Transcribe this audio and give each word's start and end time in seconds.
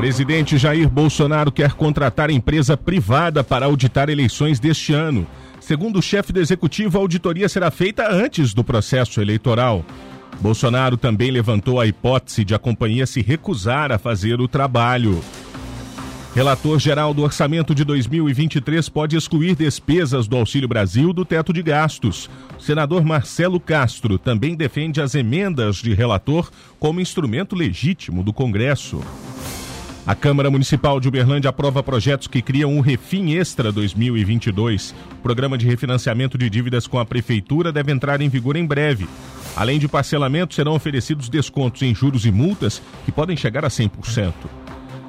Presidente 0.00 0.56
Jair 0.56 0.88
Bolsonaro 0.88 1.52
quer 1.52 1.74
contratar 1.74 2.30
empresa 2.30 2.74
privada 2.74 3.44
para 3.44 3.66
auditar 3.66 4.08
eleições 4.08 4.58
deste 4.58 4.94
ano. 4.94 5.26
Segundo 5.60 5.98
o 5.98 6.02
chefe 6.02 6.32
do 6.32 6.40
executivo, 6.40 6.96
a 6.96 7.02
auditoria 7.02 7.50
será 7.50 7.70
feita 7.70 8.10
antes 8.10 8.54
do 8.54 8.64
processo 8.64 9.20
eleitoral. 9.20 9.84
Bolsonaro 10.40 10.96
também 10.96 11.30
levantou 11.30 11.78
a 11.78 11.86
hipótese 11.86 12.46
de 12.46 12.54
a 12.54 12.58
companhia 12.58 13.06
se 13.06 13.20
recusar 13.20 13.92
a 13.92 13.98
fazer 13.98 14.40
o 14.40 14.48
trabalho. 14.48 15.22
Relator 16.34 16.78
geral 16.78 17.12
do 17.12 17.22
orçamento 17.22 17.74
de 17.74 17.84
2023 17.84 18.88
pode 18.88 19.18
excluir 19.18 19.54
despesas 19.54 20.26
do 20.26 20.34
Auxílio 20.34 20.66
Brasil 20.66 21.12
do 21.12 21.26
teto 21.26 21.52
de 21.52 21.62
gastos. 21.62 22.30
O 22.58 22.62
senador 22.62 23.04
Marcelo 23.04 23.60
Castro 23.60 24.16
também 24.16 24.54
defende 24.54 24.98
as 24.98 25.14
emendas 25.14 25.76
de 25.76 25.92
relator 25.92 26.50
como 26.78 27.02
instrumento 27.02 27.54
legítimo 27.54 28.22
do 28.22 28.32
Congresso. 28.32 29.02
A 30.10 30.14
Câmara 30.16 30.50
Municipal 30.50 30.98
de 30.98 31.06
Uberlândia 31.06 31.50
aprova 31.50 31.84
projetos 31.84 32.26
que 32.26 32.42
criam 32.42 32.74
um 32.74 32.80
Refim 32.80 33.36
Extra 33.36 33.70
2022. 33.70 34.92
O 35.12 35.22
programa 35.22 35.56
de 35.56 35.68
refinanciamento 35.68 36.36
de 36.36 36.50
dívidas 36.50 36.88
com 36.88 36.98
a 36.98 37.06
Prefeitura 37.06 37.70
deve 37.70 37.92
entrar 37.92 38.20
em 38.20 38.28
vigor 38.28 38.56
em 38.56 38.66
breve. 38.66 39.08
Além 39.54 39.78
de 39.78 39.86
parcelamento, 39.86 40.52
serão 40.52 40.74
oferecidos 40.74 41.28
descontos 41.28 41.82
em 41.82 41.94
juros 41.94 42.26
e 42.26 42.32
multas 42.32 42.82
que 43.04 43.12
podem 43.12 43.36
chegar 43.36 43.64
a 43.64 43.68
100%. 43.68 44.32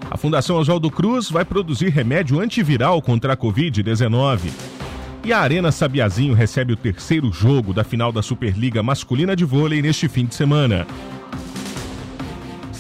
A 0.08 0.18
Fundação 0.18 0.58
Oswaldo 0.58 0.92
Cruz 0.92 1.32
vai 1.32 1.44
produzir 1.44 1.90
remédio 1.90 2.40
antiviral 2.40 3.02
contra 3.02 3.34
a 3.34 3.38
Covid-19. 3.38 4.52
E 5.24 5.34
a 5.34 5.40
Arena 5.40 5.72
Sabiazinho 5.72 6.36
recebe 6.36 6.74
o 6.74 6.78
terceiro 6.78 7.34
jogo 7.34 7.74
da 7.74 7.84
final 7.84 8.12
da 8.12 8.22
Superliga 8.22 8.84
Masculina 8.84 9.36
de 9.36 9.46
Vôlei 9.46 9.82
neste 9.82 10.08
fim 10.08 10.28
de 10.28 10.36
semana. 10.36 10.86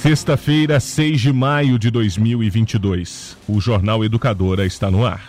Sexta-feira, 0.02 0.80
6 0.80 1.22
de 1.22 1.32
maio 1.32 1.78
de 1.78 1.92
2022. 1.92 3.38
O 3.48 3.62
Jornal 3.62 4.04
Educadora 4.04 4.66
está 4.66 4.90
no 4.90 5.06
ar. 5.06 5.22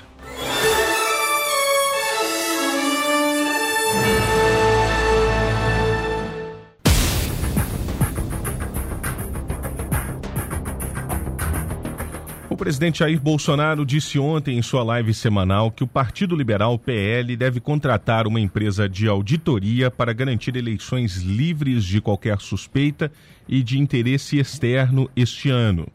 Presidente 12.62 13.00
Jair 13.00 13.20
Bolsonaro 13.20 13.84
disse 13.84 14.20
ontem 14.20 14.56
em 14.56 14.62
sua 14.62 14.84
live 14.84 15.12
semanal 15.12 15.68
que 15.68 15.82
o 15.82 15.86
Partido 15.86 16.36
Liberal 16.36 16.78
PL 16.78 17.36
deve 17.36 17.58
contratar 17.58 18.24
uma 18.24 18.38
empresa 18.38 18.88
de 18.88 19.08
auditoria 19.08 19.90
para 19.90 20.12
garantir 20.12 20.54
eleições 20.54 21.16
livres 21.22 21.84
de 21.84 22.00
qualquer 22.00 22.40
suspeita 22.40 23.10
e 23.48 23.64
de 23.64 23.80
interesse 23.80 24.38
externo 24.38 25.10
este 25.16 25.50
ano. 25.50 25.88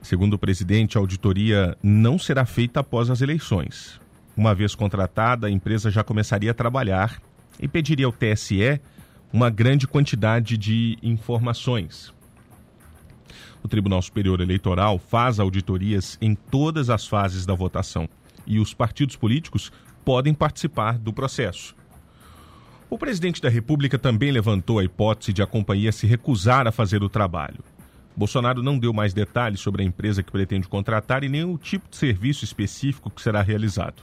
Segundo 0.00 0.34
o 0.34 0.38
presidente, 0.38 0.96
a 0.96 1.00
auditoria 1.00 1.76
não 1.82 2.16
será 2.16 2.46
feita 2.46 2.78
após 2.78 3.10
as 3.10 3.20
eleições. 3.20 4.00
Uma 4.36 4.54
vez 4.54 4.76
contratada, 4.76 5.48
a 5.48 5.50
empresa 5.50 5.90
já 5.90 6.04
começaria 6.04 6.52
a 6.52 6.54
trabalhar 6.54 7.20
e 7.58 7.66
pediria 7.66 8.06
ao 8.06 8.12
TSE 8.12 8.80
uma 9.32 9.50
grande 9.50 9.88
quantidade 9.88 10.56
de 10.56 10.96
informações. 11.02 12.14
O 13.62 13.68
Tribunal 13.68 14.02
Superior 14.02 14.40
Eleitoral 14.40 14.98
faz 14.98 15.38
auditorias 15.38 16.18
em 16.20 16.34
todas 16.34 16.90
as 16.90 17.06
fases 17.06 17.46
da 17.46 17.54
votação 17.54 18.08
e 18.46 18.58
os 18.58 18.74
partidos 18.74 19.16
políticos 19.16 19.70
podem 20.04 20.34
participar 20.34 20.98
do 20.98 21.12
processo. 21.12 21.74
O 22.90 22.98
presidente 22.98 23.40
da 23.40 23.48
República 23.48 23.98
também 23.98 24.30
levantou 24.30 24.78
a 24.78 24.84
hipótese 24.84 25.32
de 25.32 25.42
a 25.42 25.46
companhia 25.46 25.92
se 25.92 26.06
recusar 26.06 26.66
a 26.66 26.72
fazer 26.72 27.02
o 27.02 27.08
trabalho. 27.08 27.64
Bolsonaro 28.14 28.62
não 28.62 28.78
deu 28.78 28.92
mais 28.92 29.14
detalhes 29.14 29.60
sobre 29.60 29.82
a 29.82 29.86
empresa 29.86 30.22
que 30.22 30.30
pretende 30.30 30.68
contratar 30.68 31.24
e 31.24 31.28
nem 31.28 31.44
o 31.44 31.56
tipo 31.56 31.88
de 31.88 31.96
serviço 31.96 32.44
específico 32.44 33.08
que 33.10 33.22
será 33.22 33.40
realizado. 33.40 34.02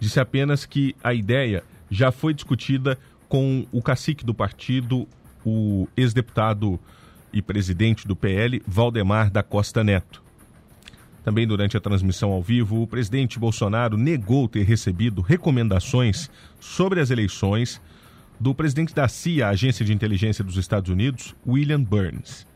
Disse 0.00 0.18
apenas 0.18 0.66
que 0.66 0.96
a 1.02 1.14
ideia 1.14 1.62
já 1.90 2.10
foi 2.10 2.34
discutida 2.34 2.98
com 3.28 3.66
o 3.70 3.80
cacique 3.80 4.24
do 4.24 4.34
partido, 4.34 5.06
o 5.44 5.86
ex-deputado 5.96 6.80
e 7.32 7.42
presidente 7.42 8.06
do 8.06 8.16
PL, 8.16 8.62
Valdemar 8.66 9.30
da 9.30 9.42
Costa 9.42 9.84
Neto. 9.84 10.22
Também 11.24 11.46
durante 11.46 11.76
a 11.76 11.80
transmissão 11.80 12.30
ao 12.30 12.42
vivo, 12.42 12.82
o 12.82 12.86
presidente 12.86 13.38
Bolsonaro 13.38 13.96
negou 13.96 14.48
ter 14.48 14.62
recebido 14.62 15.20
recomendações 15.20 16.30
sobre 16.58 17.00
as 17.00 17.10
eleições 17.10 17.80
do 18.40 18.54
presidente 18.54 18.94
da 18.94 19.08
CIA, 19.08 19.48
a 19.48 19.50
Agência 19.50 19.84
de 19.84 19.92
Inteligência 19.92 20.42
dos 20.44 20.56
Estados 20.56 20.90
Unidos, 20.90 21.34
William 21.46 21.82
Burns. 21.82 22.46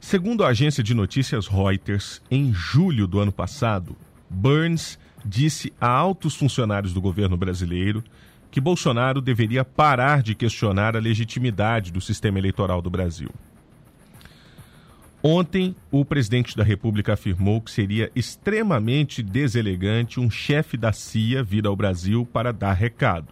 Segundo 0.00 0.42
a 0.42 0.48
agência 0.48 0.82
de 0.82 0.94
notícias 0.94 1.46
Reuters, 1.46 2.22
em 2.30 2.52
julho 2.52 3.06
do 3.06 3.20
ano 3.20 3.30
passado, 3.30 3.96
Burns 4.28 4.98
disse 5.24 5.72
a 5.78 5.88
altos 5.88 6.34
funcionários 6.34 6.94
do 6.94 7.00
governo 7.00 7.36
brasileiro 7.36 8.02
que 8.50 8.60
Bolsonaro 8.60 9.20
deveria 9.20 9.64
parar 9.64 10.22
de 10.22 10.34
questionar 10.34 10.96
a 10.96 11.00
legitimidade 11.00 11.92
do 11.92 12.00
sistema 12.00 12.38
eleitoral 12.38 12.80
do 12.80 12.90
Brasil. 12.90 13.30
Ontem, 15.22 15.76
o 15.90 16.02
presidente 16.02 16.56
da 16.56 16.64
República 16.64 17.12
afirmou 17.12 17.60
que 17.60 17.70
seria 17.70 18.10
extremamente 18.16 19.22
deselegante 19.22 20.18
um 20.18 20.30
chefe 20.30 20.78
da 20.78 20.92
CIA 20.92 21.42
vir 21.42 21.66
ao 21.66 21.76
Brasil 21.76 22.26
para 22.32 22.52
dar 22.52 22.72
recado. 22.72 23.28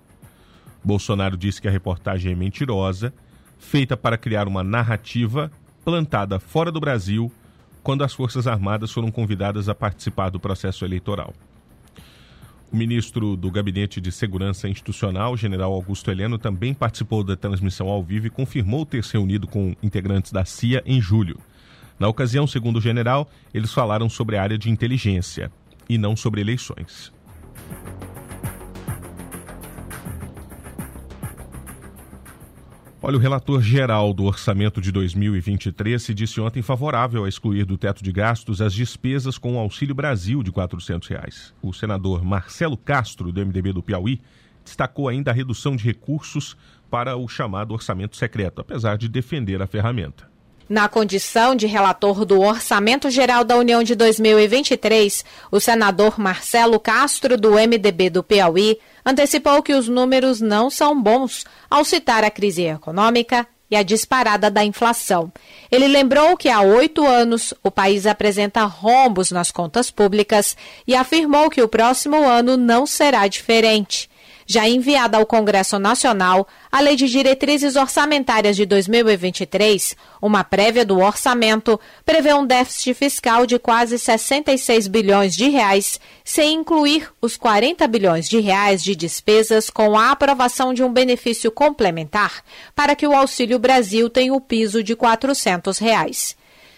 Bolsonaro 0.84 1.34
disse 1.34 1.62
que 1.62 1.68
a 1.68 1.70
reportagem 1.70 2.32
é 2.32 2.34
mentirosa, 2.34 3.12
feita 3.58 3.96
para 3.96 4.18
criar 4.18 4.46
uma 4.46 4.62
narrativa 4.62 5.50
plantada 5.82 6.38
fora 6.38 6.70
do 6.70 6.78
Brasil 6.78 7.32
quando 7.82 8.04
as 8.04 8.12
Forças 8.12 8.46
Armadas 8.46 8.92
foram 8.92 9.10
convidadas 9.10 9.66
a 9.66 9.74
participar 9.74 10.28
do 10.28 10.38
processo 10.38 10.84
eleitoral. 10.84 11.32
O 12.70 12.76
ministro 12.76 13.34
do 13.34 13.50
Gabinete 13.50 13.98
de 13.98 14.12
Segurança 14.12 14.68
Institucional, 14.68 15.38
general 15.38 15.72
Augusto 15.72 16.10
Heleno, 16.10 16.36
também 16.36 16.74
participou 16.74 17.24
da 17.24 17.34
transmissão 17.34 17.88
ao 17.88 18.04
vivo 18.04 18.26
e 18.26 18.30
confirmou 18.30 18.84
ter 18.84 19.02
se 19.02 19.14
reunido 19.14 19.46
com 19.46 19.74
integrantes 19.82 20.30
da 20.30 20.44
CIA 20.44 20.82
em 20.84 21.00
julho. 21.00 21.40
Na 21.98 22.08
ocasião, 22.08 22.46
segundo 22.46 22.76
o 22.76 22.80
general, 22.80 23.28
eles 23.52 23.72
falaram 23.72 24.08
sobre 24.08 24.36
a 24.36 24.42
área 24.42 24.56
de 24.56 24.70
inteligência 24.70 25.50
e 25.88 25.98
não 25.98 26.16
sobre 26.16 26.40
eleições. 26.40 27.12
Olha, 33.00 33.16
o 33.16 33.20
relator 33.20 33.62
geral 33.62 34.12
do 34.12 34.24
orçamento 34.24 34.80
de 34.80 34.92
2023 34.92 36.02
se 36.02 36.12
disse 36.12 36.40
ontem 36.40 36.62
favorável 36.62 37.24
a 37.24 37.28
excluir 37.28 37.64
do 37.64 37.78
teto 37.78 38.02
de 38.02 38.12
gastos 38.12 38.60
as 38.60 38.74
despesas 38.74 39.38
com 39.38 39.54
o 39.54 39.58
Auxílio 39.58 39.94
Brasil 39.94 40.42
de 40.42 40.52
400 40.52 41.08
reais. 41.08 41.54
O 41.62 41.72
senador 41.72 42.24
Marcelo 42.24 42.76
Castro, 42.76 43.32
do 43.32 43.40
MDB 43.40 43.72
do 43.72 43.82
Piauí, 43.82 44.20
destacou 44.64 45.08
ainda 45.08 45.30
a 45.30 45.34
redução 45.34 45.74
de 45.74 45.84
recursos 45.84 46.56
para 46.90 47.16
o 47.16 47.26
chamado 47.28 47.72
orçamento 47.72 48.16
secreto, 48.16 48.60
apesar 48.60 48.98
de 48.98 49.08
defender 49.08 49.62
a 49.62 49.66
ferramenta. 49.66 50.28
Na 50.68 50.86
condição 50.86 51.56
de 51.56 51.66
relator 51.66 52.26
do 52.26 52.42
Orçamento 52.42 53.08
Geral 53.08 53.42
da 53.42 53.56
União 53.56 53.82
de 53.82 53.94
2023, 53.94 55.24
o 55.50 55.58
senador 55.58 56.20
Marcelo 56.20 56.78
Castro, 56.78 57.38
do 57.38 57.52
MDB 57.52 58.10
do 58.10 58.22
Piauí, 58.22 58.78
antecipou 59.02 59.62
que 59.62 59.72
os 59.72 59.88
números 59.88 60.42
não 60.42 60.68
são 60.68 61.00
bons 61.00 61.46
ao 61.70 61.86
citar 61.86 62.22
a 62.22 62.30
crise 62.30 62.64
econômica 62.64 63.46
e 63.70 63.76
a 63.76 63.82
disparada 63.82 64.50
da 64.50 64.62
inflação. 64.62 65.32
Ele 65.72 65.88
lembrou 65.88 66.36
que 66.36 66.50
há 66.50 66.60
oito 66.60 67.06
anos 67.06 67.54
o 67.62 67.70
país 67.70 68.06
apresenta 68.06 68.64
rombos 68.64 69.30
nas 69.30 69.50
contas 69.50 69.90
públicas 69.90 70.54
e 70.86 70.94
afirmou 70.94 71.48
que 71.48 71.62
o 71.62 71.68
próximo 71.68 72.16
ano 72.16 72.58
não 72.58 72.86
será 72.86 73.26
diferente. 73.26 74.10
Já 74.50 74.66
enviada 74.66 75.18
ao 75.18 75.26
Congresso 75.26 75.78
Nacional, 75.78 76.48
a 76.72 76.80
Lei 76.80 76.96
de 76.96 77.06
Diretrizes 77.06 77.76
Orçamentárias 77.76 78.56
de 78.56 78.64
2023, 78.64 79.94
uma 80.22 80.42
prévia 80.42 80.86
do 80.86 81.00
orçamento, 81.00 81.78
prevê 82.02 82.32
um 82.32 82.46
déficit 82.46 82.94
fiscal 82.94 83.44
de 83.44 83.58
quase 83.58 83.98
66 83.98 84.88
bilhões 84.88 85.36
de 85.36 85.50
reais, 85.50 86.00
sem 86.24 86.54
incluir 86.54 87.10
os 87.20 87.36
40 87.36 87.86
bilhões 87.88 88.26
de 88.26 88.40
reais 88.40 88.82
de 88.82 88.96
despesas 88.96 89.68
com 89.68 89.98
a 89.98 90.12
aprovação 90.12 90.72
de 90.72 90.82
um 90.82 90.90
benefício 90.90 91.50
complementar 91.50 92.42
para 92.74 92.96
que 92.96 93.06
o 93.06 93.14
Auxílio 93.14 93.58
Brasil 93.58 94.08
tenha 94.08 94.32
o 94.32 94.40
piso 94.40 94.82
de 94.82 94.96
400 94.96 95.76
reais. 95.76 96.34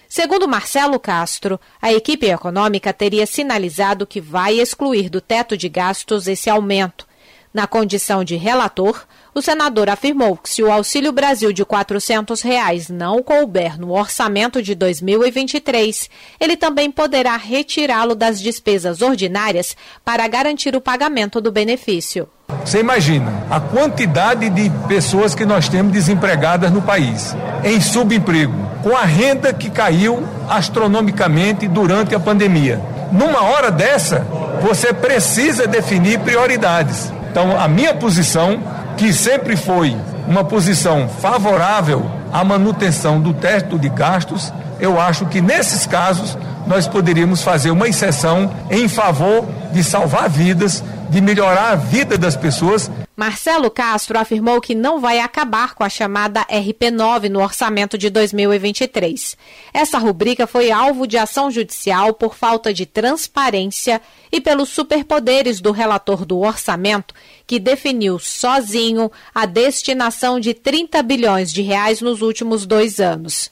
Segundo 0.08 0.48
Marcelo 0.48 0.98
Castro, 0.98 1.60
a 1.80 1.92
equipe 1.92 2.26
econômica 2.26 2.92
teria 2.92 3.26
sinalizado 3.26 4.08
que 4.08 4.20
vai 4.20 4.58
excluir 4.58 5.08
do 5.08 5.20
teto 5.20 5.56
de 5.56 5.68
gastos 5.68 6.26
esse 6.26 6.50
aumento 6.50 7.08
na 7.52 7.66
condição 7.66 8.22
de 8.22 8.36
relator, 8.36 9.04
o 9.34 9.42
senador 9.42 9.88
afirmou 9.88 10.36
que 10.36 10.48
se 10.48 10.62
o 10.62 10.70
Auxílio 10.70 11.12
Brasil 11.12 11.52
de 11.52 11.64
400 11.64 12.40
reais 12.42 12.88
não 12.88 13.22
couber 13.22 13.78
no 13.78 13.90
orçamento 13.92 14.62
de 14.62 14.74
2023, 14.74 16.08
ele 16.38 16.56
também 16.56 16.90
poderá 16.90 17.36
retirá-lo 17.36 18.14
das 18.14 18.40
despesas 18.40 19.02
ordinárias 19.02 19.76
para 20.04 20.26
garantir 20.28 20.76
o 20.76 20.80
pagamento 20.80 21.40
do 21.40 21.50
benefício. 21.50 22.28
Você 22.64 22.78
imagina 22.78 23.46
a 23.50 23.60
quantidade 23.60 24.48
de 24.50 24.70
pessoas 24.86 25.34
que 25.34 25.44
nós 25.44 25.68
temos 25.68 25.92
desempregadas 25.92 26.70
no 26.70 26.82
país, 26.82 27.34
em 27.64 27.80
subemprego, 27.80 28.54
com 28.82 28.96
a 28.96 29.02
renda 29.02 29.52
que 29.52 29.70
caiu 29.70 30.22
astronomicamente 30.48 31.66
durante 31.66 32.14
a 32.14 32.20
pandemia. 32.20 32.80
Numa 33.12 33.42
hora 33.42 33.70
dessa, 33.70 34.20
você 34.62 34.92
precisa 34.92 35.66
definir 35.66 36.20
prioridades. 36.20 37.12
Então, 37.30 37.58
a 37.58 37.68
minha 37.68 37.94
posição, 37.94 38.60
que 38.96 39.12
sempre 39.12 39.56
foi 39.56 39.96
uma 40.26 40.42
posição 40.42 41.08
favorável 41.08 42.10
à 42.32 42.42
manutenção 42.42 43.20
do 43.20 43.32
teto 43.32 43.78
de 43.78 43.88
gastos, 43.88 44.52
eu 44.80 45.00
acho 45.00 45.26
que 45.26 45.40
nesses 45.40 45.86
casos 45.86 46.36
nós 46.66 46.88
poderíamos 46.88 47.42
fazer 47.42 47.70
uma 47.70 47.88
exceção 47.88 48.50
em 48.70 48.88
favor 48.88 49.46
de 49.72 49.82
salvar 49.84 50.28
vidas, 50.28 50.82
de 51.08 51.20
melhorar 51.20 51.72
a 51.72 51.76
vida 51.76 52.18
das 52.18 52.36
pessoas 52.36 52.90
Marcelo 53.20 53.70
Castro 53.70 54.18
afirmou 54.18 54.62
que 54.62 54.74
não 54.74 54.98
vai 54.98 55.20
acabar 55.20 55.74
com 55.74 55.84
a 55.84 55.90
chamada 55.90 56.42
RP9 56.46 57.28
no 57.28 57.42
orçamento 57.42 57.98
de 57.98 58.08
2023. 58.08 59.36
Essa 59.74 59.98
rubrica 59.98 60.46
foi 60.46 60.70
alvo 60.70 61.06
de 61.06 61.18
ação 61.18 61.50
judicial 61.50 62.14
por 62.14 62.34
falta 62.34 62.72
de 62.72 62.86
transparência 62.86 64.00
e 64.32 64.40
pelos 64.40 64.70
superpoderes 64.70 65.60
do 65.60 65.70
relator 65.70 66.24
do 66.24 66.38
orçamento, 66.38 67.14
que 67.46 67.58
definiu 67.58 68.18
sozinho 68.18 69.12
a 69.34 69.44
destinação 69.44 70.40
de 70.40 70.54
30 70.54 71.02
bilhões 71.02 71.52
de 71.52 71.60
reais 71.60 72.00
nos 72.00 72.22
últimos 72.22 72.64
dois 72.64 73.00
anos 73.00 73.50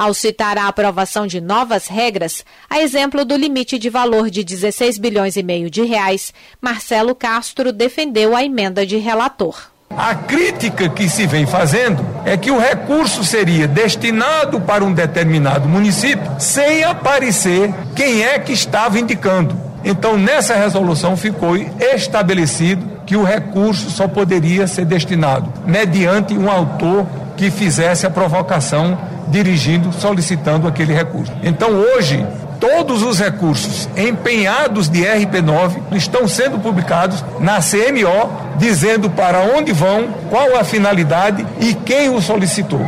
ao 0.00 0.14
citar 0.14 0.56
a 0.56 0.66
aprovação 0.66 1.26
de 1.26 1.42
novas 1.42 1.86
regras, 1.86 2.42
a 2.70 2.80
exemplo 2.80 3.22
do 3.22 3.36
limite 3.36 3.78
de 3.78 3.90
valor 3.90 4.30
de 4.30 4.42
16 4.42 4.96
bilhões 4.96 5.36
e 5.36 5.42
meio 5.42 5.68
de 5.68 5.82
reais, 5.82 6.32
Marcelo 6.58 7.14
Castro 7.14 7.70
defendeu 7.70 8.34
a 8.34 8.42
emenda 8.42 8.86
de 8.86 8.96
relator. 8.96 9.70
A 9.90 10.14
crítica 10.14 10.88
que 10.88 11.06
se 11.06 11.26
vem 11.26 11.44
fazendo 11.44 12.02
é 12.24 12.34
que 12.34 12.50
o 12.50 12.58
recurso 12.58 13.22
seria 13.22 13.68
destinado 13.68 14.58
para 14.62 14.82
um 14.82 14.94
determinado 14.94 15.68
município 15.68 16.32
sem 16.38 16.82
aparecer 16.82 17.70
quem 17.94 18.22
é 18.22 18.38
que 18.38 18.54
estava 18.54 18.98
indicando. 18.98 19.54
Então, 19.84 20.16
nessa 20.16 20.54
resolução 20.54 21.14
ficou 21.14 21.58
estabelecido 21.78 23.02
que 23.04 23.16
o 23.16 23.22
recurso 23.22 23.90
só 23.90 24.08
poderia 24.08 24.66
ser 24.66 24.86
destinado 24.86 25.52
mediante 25.66 26.32
um 26.32 26.50
autor 26.50 27.06
que 27.36 27.50
fizesse 27.50 28.06
a 28.06 28.10
provocação 28.10 29.09
dirigindo, 29.30 29.92
solicitando 29.92 30.66
aquele 30.66 30.92
recurso. 30.92 31.32
Então 31.42 31.70
hoje, 31.70 32.24
todos 32.60 33.02
os 33.02 33.18
recursos 33.18 33.88
empenhados 33.96 34.88
de 34.88 35.00
RP9 35.00 35.96
estão 35.96 36.28
sendo 36.28 36.58
publicados 36.58 37.24
na 37.40 37.58
CMO, 37.60 38.56
dizendo 38.58 39.08
para 39.08 39.40
onde 39.40 39.72
vão, 39.72 40.12
qual 40.28 40.56
a 40.56 40.64
finalidade 40.64 41.46
e 41.60 41.74
quem 41.74 42.10
o 42.10 42.20
solicitou. 42.20 42.84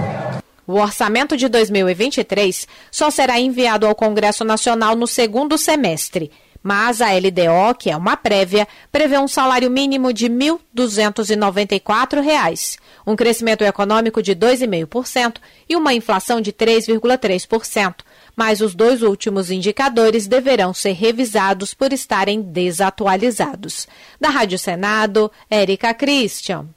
O 0.66 0.74
orçamento 0.74 1.36
de 1.36 1.48
2023 1.48 2.68
só 2.90 3.10
será 3.10 3.40
enviado 3.40 3.86
ao 3.86 3.94
Congresso 3.94 4.44
Nacional 4.44 4.94
no 4.94 5.06
segundo 5.06 5.58
semestre. 5.58 6.30
Mas 6.62 7.00
a 7.00 7.12
LDO, 7.12 7.74
que 7.78 7.90
é 7.90 7.96
uma 7.96 8.16
prévia, 8.16 8.68
prevê 8.90 9.18
um 9.18 9.26
salário 9.26 9.70
mínimo 9.70 10.12
de 10.12 10.26
R$ 10.26 10.34
1.294, 10.74 12.78
um 13.06 13.16
crescimento 13.16 13.64
econômico 13.64 14.22
de 14.22 14.36
2,5% 14.36 15.38
e 15.68 15.74
uma 15.74 15.92
inflação 15.92 16.40
de 16.40 16.52
3,3%. 16.52 17.96
Mas 18.36 18.60
os 18.60 18.74
dois 18.74 19.02
últimos 19.02 19.50
indicadores 19.50 20.26
deverão 20.26 20.72
ser 20.72 20.92
revisados 20.92 21.74
por 21.74 21.92
estarem 21.92 22.40
desatualizados. 22.40 23.86
Da 24.20 24.30
Rádio 24.30 24.58
Senado, 24.58 25.30
Érica 25.50 25.92
Christian. 25.92 26.68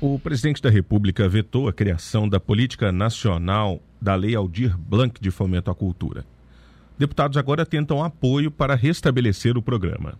O 0.00 0.16
presidente 0.16 0.62
da 0.62 0.70
República 0.70 1.28
vetou 1.28 1.68
a 1.68 1.72
criação 1.72 2.28
da 2.28 2.38
Política 2.38 2.92
Nacional 2.92 3.80
da 4.00 4.14
Lei 4.14 4.34
Aldir 4.34 4.76
Blanc 4.76 5.20
de 5.20 5.30
Fomento 5.30 5.70
à 5.70 5.74
Cultura. 5.74 6.24
Deputados 6.98 7.36
agora 7.36 7.64
tentam 7.64 8.02
apoio 8.02 8.50
para 8.50 8.74
restabelecer 8.74 9.56
o 9.56 9.62
programa. 9.62 10.18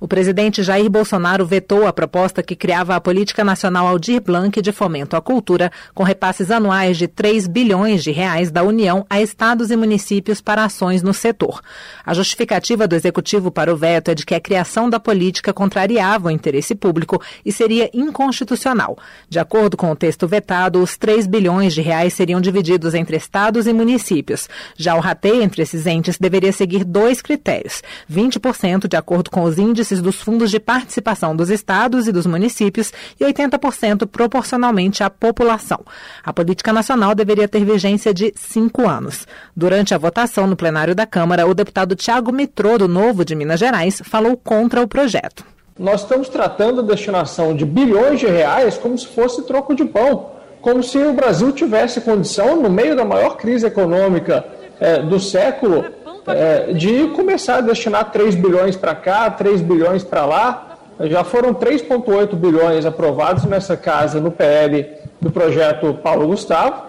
O 0.00 0.08
presidente 0.08 0.62
Jair 0.62 0.88
Bolsonaro 0.88 1.44
vetou 1.44 1.86
a 1.86 1.92
proposta 1.92 2.42
que 2.42 2.56
criava 2.56 2.96
a 2.96 3.00
Política 3.02 3.44
Nacional 3.44 3.86
Aldir 3.86 4.22
Blanc 4.22 4.62
de 4.62 4.72
Fomento 4.72 5.14
à 5.14 5.20
Cultura, 5.20 5.70
com 5.94 6.02
repasses 6.02 6.50
anuais 6.50 6.96
de 6.96 7.06
3 7.06 7.46
bilhões 7.46 8.02
de 8.02 8.10
reais 8.10 8.50
da 8.50 8.62
União 8.62 9.04
a 9.10 9.20
estados 9.20 9.70
e 9.70 9.76
municípios 9.76 10.40
para 10.40 10.64
ações 10.64 11.02
no 11.02 11.12
setor. 11.12 11.60
A 12.02 12.14
justificativa 12.14 12.88
do 12.88 12.96
executivo 12.96 13.50
para 13.50 13.70
o 13.70 13.76
veto 13.76 14.10
é 14.10 14.14
de 14.14 14.24
que 14.24 14.34
a 14.34 14.40
criação 14.40 14.88
da 14.88 14.98
política 14.98 15.52
contrariava 15.52 16.28
o 16.28 16.30
interesse 16.30 16.74
público 16.74 17.20
e 17.44 17.52
seria 17.52 17.90
inconstitucional. 17.92 18.96
De 19.28 19.38
acordo 19.38 19.76
com 19.76 19.90
o 19.90 19.96
texto 19.96 20.26
vetado, 20.26 20.82
os 20.82 20.96
3 20.96 21.26
bilhões 21.26 21.74
de 21.74 21.82
reais 21.82 22.14
seriam 22.14 22.40
divididos 22.40 22.94
entre 22.94 23.18
estados 23.18 23.66
e 23.66 23.72
municípios. 23.74 24.48
Já 24.78 24.94
o 24.94 25.00
rateio 25.00 25.42
entre 25.42 25.60
esses 25.60 25.86
entes 25.86 26.16
deveria 26.16 26.52
seguir 26.52 26.84
dois 26.84 27.20
critérios: 27.20 27.82
20% 28.10 28.88
de 28.88 28.96
acordo 28.96 29.30
com 29.30 29.42
os 29.42 29.58
índices 29.58 29.89
dos 29.98 30.16
fundos 30.16 30.50
de 30.50 30.60
participação 30.60 31.34
dos 31.34 31.48
estados 31.48 32.06
e 32.06 32.12
dos 32.12 32.26
municípios 32.26 32.92
e 33.18 33.24
80% 33.24 34.06
proporcionalmente 34.06 35.02
à 35.02 35.08
população. 35.08 35.80
A 36.22 36.34
política 36.34 36.70
nacional 36.70 37.14
deveria 37.14 37.48
ter 37.48 37.64
vigência 37.64 38.12
de 38.12 38.30
cinco 38.36 38.86
anos. 38.86 39.26
Durante 39.56 39.94
a 39.94 39.98
votação 39.98 40.46
no 40.46 40.54
plenário 40.54 40.94
da 40.94 41.06
Câmara, 41.06 41.46
o 41.46 41.54
deputado 41.54 41.96
Tiago 41.96 42.30
Mitrô, 42.30 42.76
do 42.76 42.86
Novo 42.86 43.24
de 43.24 43.34
Minas 43.34 43.58
Gerais, 43.58 44.02
falou 44.04 44.36
contra 44.36 44.82
o 44.82 44.86
projeto. 44.86 45.44
Nós 45.78 46.02
estamos 46.02 46.28
tratando 46.28 46.82
a 46.82 46.84
destinação 46.84 47.56
de 47.56 47.64
bilhões 47.64 48.20
de 48.20 48.26
reais 48.26 48.76
como 48.76 48.98
se 48.98 49.06
fosse 49.06 49.42
troco 49.44 49.74
de 49.74 49.86
pão, 49.86 50.32
como 50.60 50.82
se 50.82 50.98
o 50.98 51.14
Brasil 51.14 51.52
tivesse 51.52 52.02
condição, 52.02 52.60
no 52.60 52.68
meio 52.68 52.94
da 52.94 53.02
maior 53.02 53.38
crise 53.38 53.66
econômica 53.66 54.44
é, 54.78 55.00
do 55.02 55.18
século, 55.18 55.86
é, 56.26 56.72
de 56.72 57.08
começar 57.08 57.56
a 57.56 57.60
destinar 57.60 58.10
3 58.10 58.34
bilhões 58.34 58.76
para 58.76 58.94
cá, 58.94 59.30
3 59.30 59.60
bilhões 59.60 60.04
para 60.04 60.24
lá. 60.26 60.76
Já 61.00 61.24
foram 61.24 61.54
3,8 61.54 62.34
bilhões 62.34 62.84
aprovados 62.84 63.44
nessa 63.44 63.76
casa 63.76 64.20
no 64.20 64.30
PL 64.30 64.86
do 65.20 65.30
projeto 65.30 65.94
Paulo 66.02 66.26
Gustavo. 66.26 66.82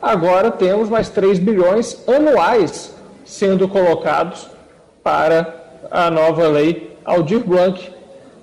Agora 0.00 0.50
temos 0.50 0.88
mais 0.88 1.08
3 1.08 1.38
bilhões 1.38 2.00
anuais 2.06 2.94
sendo 3.24 3.66
colocados 3.66 4.46
para 5.02 5.54
a 5.90 6.10
nova 6.10 6.46
lei 6.46 6.96
Aldir 7.04 7.40
Blanc. 7.44 7.92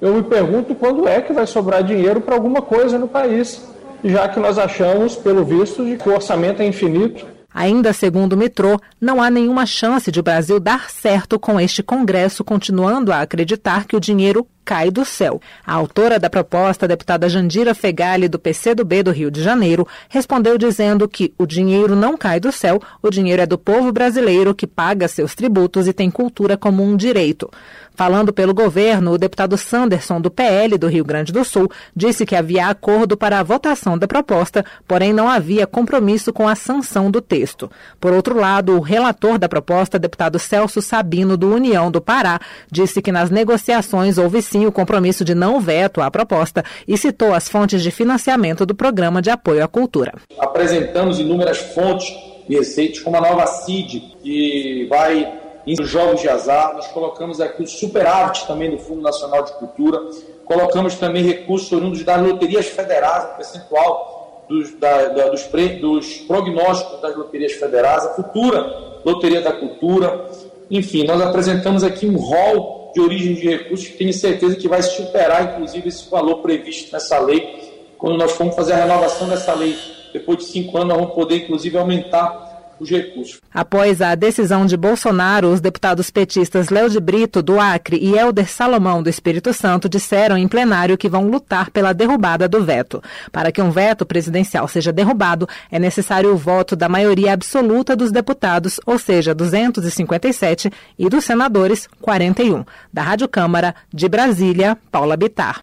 Eu 0.01 0.13
me 0.15 0.23
pergunto 0.23 0.75
quando 0.75 1.07
é 1.07 1.21
que 1.21 1.31
vai 1.31 1.47
sobrar 1.47 1.83
dinheiro 1.83 2.19
para 2.19 2.35
alguma 2.35 2.61
coisa 2.61 2.99
no 2.99 3.07
país, 3.07 3.65
já 4.03 4.27
que 4.27 4.39
nós 4.39 4.57
achamos, 4.57 5.15
pelo 5.15 5.45
visto, 5.45 5.85
de 5.85 5.95
que 5.95 6.09
o 6.09 6.13
orçamento 6.13 6.61
é 6.61 6.65
infinito 6.65 7.25
Ainda 7.53 7.93
segundo 7.93 8.33
o 8.33 8.37
Mitrô, 8.37 8.79
não 8.99 9.21
há 9.21 9.29
nenhuma 9.29 9.65
chance 9.65 10.11
de 10.11 10.19
o 10.19 10.23
Brasil 10.23 10.59
dar 10.59 10.89
certo 10.89 11.39
com 11.39 11.59
este 11.59 11.83
Congresso 11.83 12.43
continuando 12.43 13.11
a 13.11 13.21
acreditar 13.21 13.85
que 13.85 13.95
o 13.95 13.99
dinheiro 13.99 14.47
cai 14.63 14.89
do 14.89 15.05
céu. 15.05 15.41
A 15.65 15.73
autora 15.73 16.19
da 16.19 16.29
proposta, 16.29 16.87
deputada 16.87 17.29
Jandira 17.29 17.73
Fegali, 17.73 18.27
do 18.27 18.39
PCdoB 18.39 19.03
do 19.03 19.11
Rio 19.11 19.29
de 19.29 19.41
Janeiro, 19.41 19.87
respondeu 20.09 20.57
dizendo 20.57 21.07
que 21.07 21.33
o 21.37 21.45
dinheiro 21.45 21.95
não 21.95 22.17
cai 22.17 22.39
do 22.39 22.51
céu, 22.51 22.81
o 23.01 23.09
dinheiro 23.09 23.41
é 23.41 23.45
do 23.45 23.57
povo 23.57 23.91
brasileiro 23.91 24.55
que 24.55 24.67
paga 24.67 25.07
seus 25.07 25.35
tributos 25.35 25.87
e 25.87 25.93
tem 25.93 26.09
cultura 26.09 26.57
como 26.57 26.83
um 26.83 26.95
direito. 26.95 27.49
Falando 27.95 28.33
pelo 28.33 28.55
governo, 28.55 29.11
o 29.11 29.17
deputado 29.19 29.55
Sanderson, 29.55 30.19
do 30.19 30.31
PL 30.31 30.77
do 30.79 30.87
Rio 30.87 31.05
Grande 31.05 31.31
do 31.31 31.43
Sul, 31.45 31.69
disse 31.95 32.25
que 32.25 32.35
havia 32.35 32.67
acordo 32.67 33.15
para 33.15 33.39
a 33.39 33.43
votação 33.43 33.97
da 33.97 34.07
proposta, 34.07 34.65
porém 34.87 35.13
não 35.13 35.29
havia 35.29 35.67
compromisso 35.67 36.33
com 36.33 36.47
a 36.47 36.55
sanção 36.55 37.11
do 37.11 37.21
texto. 37.21 37.69
Por 37.99 38.11
outro 38.11 38.35
lado, 38.35 38.75
o 38.75 38.79
relator 38.79 39.37
da 39.37 39.47
proposta, 39.47 39.99
deputado 39.99 40.39
Celso 40.39 40.81
Sabino, 40.81 41.37
do 41.37 41.53
União 41.53 41.91
do 41.91 42.01
Pará, 42.01 42.39
disse 42.71 42.99
que 42.99 43.11
nas 43.11 43.29
negociações 43.29 44.17
houve 44.17 44.41
sim 44.53 44.67
o 44.67 44.71
compromisso 44.71 45.25
de 45.25 45.33
não 45.33 45.59
veto 45.59 45.99
à 45.99 46.11
proposta 46.11 46.63
e 46.87 46.95
citou 46.95 47.33
as 47.33 47.49
fontes 47.49 47.81
de 47.81 47.89
financiamento 47.89 48.67
do 48.67 48.75
programa 48.75 49.19
de 49.19 49.31
apoio 49.31 49.63
à 49.63 49.67
cultura. 49.67 50.13
Apresentamos 50.37 51.19
inúmeras 51.19 51.57
fontes 51.57 52.15
de 52.47 52.55
receitas, 52.55 52.99
como 52.99 53.17
a 53.17 53.21
nova 53.21 53.47
CID, 53.47 53.99
que 54.21 54.85
vai 54.87 55.39
em 55.65 55.75
jogos 55.83 56.21
de 56.21 56.29
azar, 56.29 56.73
nós 56.75 56.87
colocamos 56.87 57.41
aqui 57.41 57.63
o 57.63 57.67
superávit 57.67 58.45
também 58.45 58.69
do 58.69 58.77
Fundo 58.77 59.01
Nacional 59.01 59.43
de 59.43 59.53
Cultura, 59.53 59.99
colocamos 60.45 60.95
também 60.95 61.23
recursos 61.23 61.71
oriundos 61.71 62.03
das 62.03 62.21
loterias 62.21 62.67
federais, 62.67 63.23
o 63.23 63.35
percentual 63.37 64.45
dos, 64.47 64.77
da, 64.77 65.07
da, 65.07 65.29
dos, 65.29 65.43
pre, 65.43 65.79
dos 65.79 66.17
prognósticos 66.27 67.01
das 67.01 67.15
loterias 67.15 67.53
federais, 67.53 68.05
a 68.05 68.09
futura 68.09 68.59
Loteria 69.03 69.41
da 69.41 69.53
Cultura. 69.53 70.29
Enfim, 70.69 71.05
nós 71.05 71.21
apresentamos 71.21 71.83
aqui 71.83 72.05
um 72.05 72.17
rol 72.17 72.82
de 72.93 73.01
origem 73.01 73.33
de 73.33 73.47
recursos 73.47 73.87
que 73.87 73.97
tenho 73.97 74.13
certeza 74.13 74.55
que 74.55 74.67
vai 74.67 74.81
superar, 74.81 75.53
inclusive, 75.53 75.89
esse 75.89 76.09
valor 76.09 76.37
previsto 76.37 76.91
nessa 76.91 77.19
lei. 77.19 77.73
Quando 77.97 78.17
nós 78.17 78.33
formos 78.33 78.55
fazer 78.55 78.73
a 78.73 78.85
renovação 78.85 79.27
dessa 79.27 79.53
lei, 79.53 79.75
depois 80.11 80.39
de 80.39 80.45
cinco 80.45 80.77
anos, 80.77 80.89
nós 80.89 80.97
vamos 80.97 81.15
poder, 81.15 81.43
inclusive, 81.43 81.77
aumentar 81.77 82.52
os 82.79 82.89
recursos. 82.89 83.39
Após 83.53 84.01
a 84.01 84.15
decisão 84.15 84.65
de 84.65 84.75
Bolsonaro, 84.75 85.49
os 85.49 85.61
deputados 85.61 86.09
petistas 86.09 86.69
Léo 86.69 86.89
de 86.89 86.99
Brito, 86.99 87.41
do 87.41 87.59
Acre, 87.59 87.97
e 87.97 88.17
Helder 88.17 88.49
Salomão, 88.49 89.01
do 89.01 89.09
Espírito 89.09 89.53
Santo, 89.53 89.87
disseram 89.87 90.37
em 90.37 90.47
plenário 90.47 90.97
que 90.97 91.09
vão 91.09 91.27
lutar 91.27 91.69
pela 91.71 91.93
derrubada 91.93 92.47
do 92.47 92.63
veto. 92.63 93.01
Para 93.31 93.51
que 93.51 93.61
um 93.61 93.71
veto 93.71 94.05
presidencial 94.05 94.67
seja 94.67 94.91
derrubado, 94.91 95.47
é 95.71 95.79
necessário 95.79 96.33
o 96.33 96.37
voto 96.37 96.75
da 96.75 96.89
maioria 96.89 97.33
absoluta 97.33 97.95
dos 97.95 98.11
deputados, 98.11 98.79
ou 98.85 98.97
seja, 98.97 99.33
257, 99.33 100.71
e 100.97 101.09
dos 101.09 101.23
senadores, 101.23 101.87
41. 102.01 102.63
Da 102.91 103.01
Rádio 103.01 103.27
Câmara, 103.27 103.75
de 103.93 104.07
Brasília, 104.07 104.77
Paula 104.91 105.15
Bitar. 105.15 105.59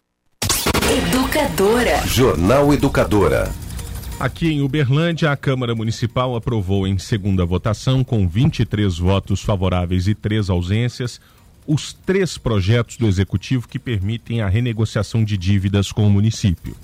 Educadora. 0.89 2.01
Jornal 2.05 2.73
Educadora. 2.73 3.49
Aqui 4.21 4.49
em 4.49 4.61
Uberlândia, 4.61 5.31
a 5.31 5.35
Câmara 5.35 5.73
Municipal 5.73 6.35
aprovou 6.35 6.85
em 6.85 6.99
segunda 6.99 7.43
votação, 7.43 8.03
com 8.03 8.27
23 8.27 8.99
votos 8.99 9.41
favoráveis 9.41 10.07
e 10.07 10.13
três 10.13 10.47
ausências, 10.47 11.19
os 11.65 11.91
três 11.91 12.37
projetos 12.37 12.97
do 12.97 13.07
Executivo 13.07 13.67
que 13.67 13.79
permitem 13.79 14.41
a 14.41 14.47
renegociação 14.47 15.23
de 15.23 15.35
dívidas 15.35 15.91
com 15.91 16.05
o 16.05 16.09
município. 16.11 16.75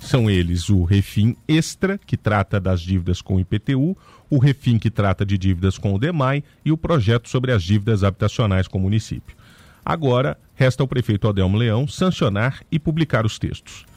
São 0.00 0.28
eles 0.28 0.68
o 0.68 0.82
Refim 0.82 1.36
Extra, 1.46 1.96
que 1.96 2.16
trata 2.16 2.58
das 2.58 2.80
dívidas 2.80 3.22
com 3.22 3.36
o 3.36 3.40
IPTU, 3.40 3.96
o 4.28 4.38
Refim, 4.38 4.76
que 4.76 4.90
trata 4.90 5.24
de 5.24 5.38
dívidas 5.38 5.78
com 5.78 5.94
o 5.94 5.98
DEMAI, 5.98 6.42
e 6.64 6.72
o 6.72 6.76
projeto 6.76 7.28
sobre 7.28 7.52
as 7.52 7.62
dívidas 7.62 8.02
habitacionais 8.02 8.66
com 8.66 8.78
o 8.78 8.82
município. 8.82 9.36
Agora, 9.84 10.36
resta 10.56 10.82
ao 10.82 10.88
prefeito 10.88 11.28
Adelmo 11.28 11.56
Leão 11.56 11.86
sancionar 11.86 12.64
e 12.68 12.80
publicar 12.80 13.24
os 13.24 13.38
textos. 13.38 13.88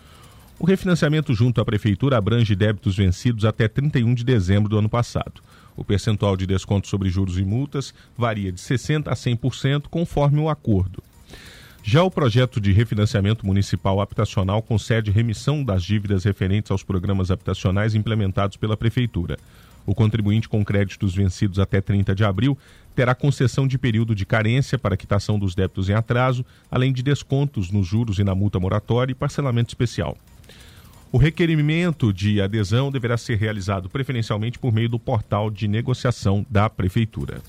O 0.59 0.65
refinanciamento 0.65 1.33
junto 1.33 1.59
à 1.59 1.65
Prefeitura 1.65 2.17
abrange 2.17 2.55
débitos 2.55 2.95
vencidos 2.95 3.43
até 3.43 3.67
31 3.67 4.13
de 4.13 4.23
dezembro 4.23 4.69
do 4.69 4.77
ano 4.77 4.87
passado. 4.87 5.41
O 5.75 5.83
percentual 5.83 6.37
de 6.37 6.45
desconto 6.45 6.87
sobre 6.87 7.09
juros 7.09 7.37
e 7.37 7.43
multas 7.43 7.93
varia 8.17 8.51
de 8.51 8.61
60% 8.61 9.07
a 9.07 9.13
100%, 9.13 9.85
conforme 9.89 10.39
o 10.39 10.49
acordo. 10.49 11.03
Já 11.83 12.01
o 12.03 12.11
projeto 12.11 12.61
de 12.61 12.71
refinanciamento 12.71 13.45
municipal 13.45 13.99
habitacional 13.99 14.61
concede 14.61 15.11
remissão 15.11 15.63
das 15.63 15.83
dívidas 15.83 16.23
referentes 16.23 16.71
aos 16.71 16.83
programas 16.83 17.29
habitacionais 17.29 17.93
implementados 17.93 18.55
pela 18.55 18.77
Prefeitura. 18.77 19.37
O 19.85 19.93
contribuinte 19.93 20.47
com 20.47 20.63
créditos 20.63 21.13
vencidos 21.13 21.59
até 21.59 21.81
30 21.81 22.15
de 22.15 22.23
abril 22.23 22.57
terá 22.95 23.13
concessão 23.13 23.67
de 23.67 23.77
período 23.77 24.15
de 24.15 24.25
carência 24.25 24.79
para 24.79 24.95
quitação 24.95 25.37
dos 25.37 25.55
débitos 25.55 25.89
em 25.89 25.93
atraso, 25.93 26.45
além 26.71 26.93
de 26.93 27.03
descontos 27.03 27.69
nos 27.69 27.85
juros 27.85 28.17
e 28.17 28.23
na 28.23 28.33
multa 28.33 28.61
moratória 28.61 29.11
e 29.11 29.15
parcelamento 29.15 29.71
especial. 29.71 30.15
O 31.13 31.17
requerimento 31.19 32.11
de 32.11 32.41
adesão 32.41 32.91
deverá 32.91 33.15
ser 33.17 33.37
realizado 33.37 33.87
preferencialmente 33.87 34.57
por 34.57 34.73
meio 34.73 34.89
do 34.89 34.97
portal 34.97 35.51
de 35.51 35.67
negociação 35.67 36.43
da 36.49 36.67
Prefeitura. 36.67 37.39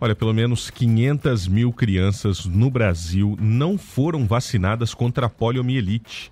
Olha, 0.00 0.14
pelo 0.14 0.32
menos 0.32 0.70
500 0.70 1.48
mil 1.48 1.72
crianças 1.72 2.46
no 2.46 2.70
Brasil 2.70 3.36
não 3.40 3.76
foram 3.76 4.24
vacinadas 4.24 4.94
contra 4.94 5.26
a 5.26 5.28
poliomielite. 5.28 6.30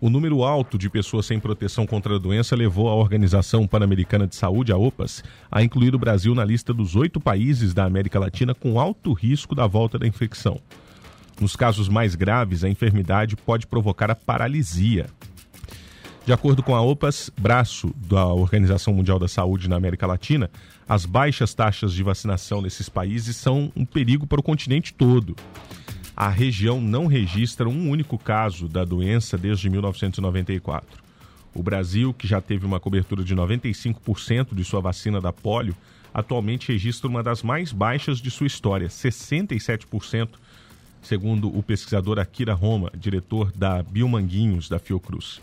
O 0.00 0.10
número 0.10 0.42
alto 0.42 0.76
de 0.76 0.90
pessoas 0.90 1.26
sem 1.26 1.38
proteção 1.38 1.86
contra 1.86 2.16
a 2.16 2.18
doença 2.18 2.56
levou 2.56 2.88
a 2.88 2.96
Organização 2.96 3.64
Pan-Americana 3.64 4.26
de 4.26 4.34
Saúde, 4.34 4.72
a 4.72 4.76
OPAS, 4.76 5.22
a 5.48 5.62
incluir 5.62 5.94
o 5.94 6.00
Brasil 6.00 6.34
na 6.34 6.44
lista 6.44 6.74
dos 6.74 6.96
oito 6.96 7.20
países 7.20 7.72
da 7.72 7.84
América 7.84 8.18
Latina 8.18 8.56
com 8.56 8.80
alto 8.80 9.12
risco 9.12 9.54
da 9.54 9.68
volta 9.68 10.00
da 10.00 10.06
infecção. 10.08 10.60
Nos 11.40 11.56
casos 11.56 11.88
mais 11.88 12.14
graves, 12.14 12.62
a 12.62 12.68
enfermidade 12.68 13.36
pode 13.36 13.66
provocar 13.66 14.10
a 14.10 14.14
paralisia. 14.14 15.06
De 16.24 16.32
acordo 16.32 16.62
com 16.62 16.74
a 16.74 16.80
OPAS, 16.80 17.30
braço 17.36 17.92
da 17.96 18.26
Organização 18.26 18.94
Mundial 18.94 19.18
da 19.18 19.26
Saúde 19.26 19.68
na 19.68 19.74
América 19.74 20.06
Latina, 20.06 20.48
as 20.88 21.04
baixas 21.04 21.52
taxas 21.52 21.92
de 21.92 22.02
vacinação 22.02 22.62
nesses 22.62 22.88
países 22.88 23.36
são 23.36 23.72
um 23.74 23.84
perigo 23.84 24.24
para 24.24 24.38
o 24.38 24.42
continente 24.42 24.94
todo. 24.94 25.34
A 26.16 26.28
região 26.28 26.80
não 26.80 27.06
registra 27.06 27.68
um 27.68 27.90
único 27.90 28.16
caso 28.18 28.68
da 28.68 28.84
doença 28.84 29.36
desde 29.36 29.68
1994. 29.68 31.02
O 31.52 31.62
Brasil, 31.62 32.14
que 32.14 32.26
já 32.26 32.40
teve 32.40 32.64
uma 32.64 32.78
cobertura 32.78 33.24
de 33.24 33.34
95% 33.34 34.54
de 34.54 34.64
sua 34.64 34.80
vacina 34.80 35.20
da 35.20 35.32
polio, 35.32 35.74
atualmente 36.14 36.70
registra 36.70 37.08
uma 37.08 37.22
das 37.22 37.42
mais 37.42 37.72
baixas 37.72 38.18
de 38.18 38.30
sua 38.30 38.46
história, 38.46 38.86
67% 38.86 40.28
segundo 41.02 41.54
o 41.56 41.62
pesquisador 41.62 42.18
Akira 42.18 42.54
Roma, 42.54 42.90
diretor 42.96 43.52
da 43.52 43.82
Biomanguinhos 43.82 44.68
da 44.68 44.78
Fiocruz. 44.78 45.40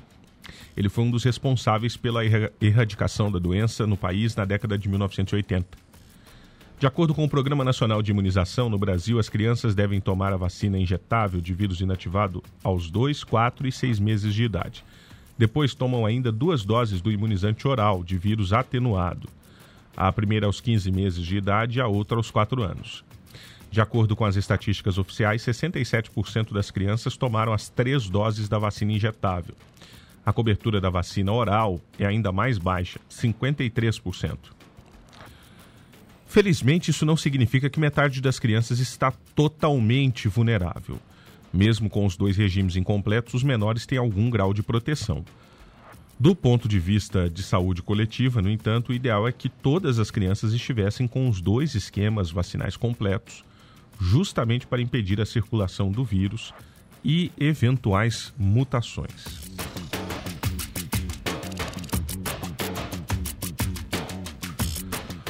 Ele 0.76 0.90
foi 0.90 1.04
um 1.04 1.12
dos 1.12 1.24
responsáveis 1.24 1.98
pela 1.98 2.22
erradicação 2.62 3.32
da 3.32 3.38
doença 3.38 3.86
no 3.86 3.98
país 3.98 4.36
na 4.36 4.46
década 4.46 4.78
de 4.78 4.88
1980. 4.90 5.78
De 6.80 6.88
acordo 6.88 7.14
com 7.14 7.26
o 7.26 7.30
Programa 7.30 7.66
Nacional 7.66 8.02
de 8.02 8.12
Imunização, 8.12 8.70
no 8.70 8.78
Brasil, 8.78 9.20
as 9.20 9.28
crianças 9.28 9.76
devem 9.76 10.00
tomar 10.00 10.32
a 10.32 10.38
vacina 10.38 10.80
injetável 10.80 11.42
de 11.42 11.54
vírus 11.54 11.82
inativado 11.82 12.42
aos 12.64 12.90
2, 12.90 13.26
4 13.26 13.68
e 13.68 13.72
6 13.72 14.00
meses 14.00 14.34
de 14.34 14.46
idade. 14.46 14.84
Depois 15.38 15.76
tomam 15.76 16.06
ainda 16.06 16.32
duas 16.32 16.64
doses 16.64 17.02
do 17.02 17.12
imunizante 17.12 17.68
oral 17.68 18.02
de 18.02 18.18
vírus 18.18 18.54
atenuado. 18.54 19.28
A 19.96 20.10
primeira 20.14 20.46
aos 20.46 20.62
15 20.62 20.90
meses 20.90 21.26
de 21.26 21.36
idade 21.36 21.80
e 21.80 21.82
a 21.82 21.88
outra 21.88 22.16
aos 22.16 22.32
4 22.32 22.64
anos. 22.64 23.04
De 23.72 23.82
acordo 23.82 24.16
com 24.16 24.26
as 24.26 24.36
estatísticas 24.36 24.98
oficiais, 24.98 25.44
67% 25.44 26.54
das 26.54 26.72
crianças 26.72 27.16
tomaram 27.16 27.54
as 27.54 27.70
três 27.70 28.10
doses 28.10 28.50
da 28.50 28.58
vacina 28.58 28.94
injetável. 28.94 29.56
A 30.26 30.34
cobertura 30.34 30.82
da 30.82 30.90
vacina 30.90 31.32
oral 31.32 31.80
é 31.98 32.06
ainda 32.06 32.32
mais 32.32 32.58
baixa, 32.58 33.00
53%. 33.10 34.38
Felizmente, 36.26 36.92
isso 36.92 37.06
não 37.06 37.18
significa 37.18 37.70
que 37.70 37.80
metade 37.80 38.22
das 38.22 38.40
crianças 38.40 38.80
está 38.80 39.12
totalmente 39.36 40.28
vulnerável. 40.28 41.00
Mesmo 41.52 41.90
com 41.90 42.06
os 42.06 42.16
dois 42.16 42.38
regimes 42.38 42.76
incompletos, 42.76 43.34
os 43.34 43.44
menores 43.44 43.86
têm 43.86 43.98
algum 43.98 44.30
grau 44.30 44.54
de 44.54 44.62
proteção. 44.62 45.24
Do 46.20 46.36
ponto 46.36 46.68
de 46.68 46.80
vista 46.80 47.30
de 47.30 47.42
saúde 47.42 47.82
coletiva, 47.82 48.42
no 48.42 48.50
entanto, 48.50 48.90
o 48.90 48.94
ideal 48.94 49.28
é 49.28 49.32
que 49.32 49.48
todas 49.48 50.00
as 50.00 50.12
crianças 50.12 50.54
estivessem 50.54 51.08
com 51.08 51.30
os 51.30 51.40
dois 51.40 51.76
esquemas 51.76 52.30
vacinais 52.30 52.76
completos 52.76 53.44
justamente 54.00 54.66
para 54.66 54.82
impedir 54.82 55.20
a 55.20 55.26
circulação 55.26 55.92
do 55.92 56.04
vírus 56.04 56.54
e 57.04 57.32
eventuais 57.38 58.34
mutações. 58.38 59.50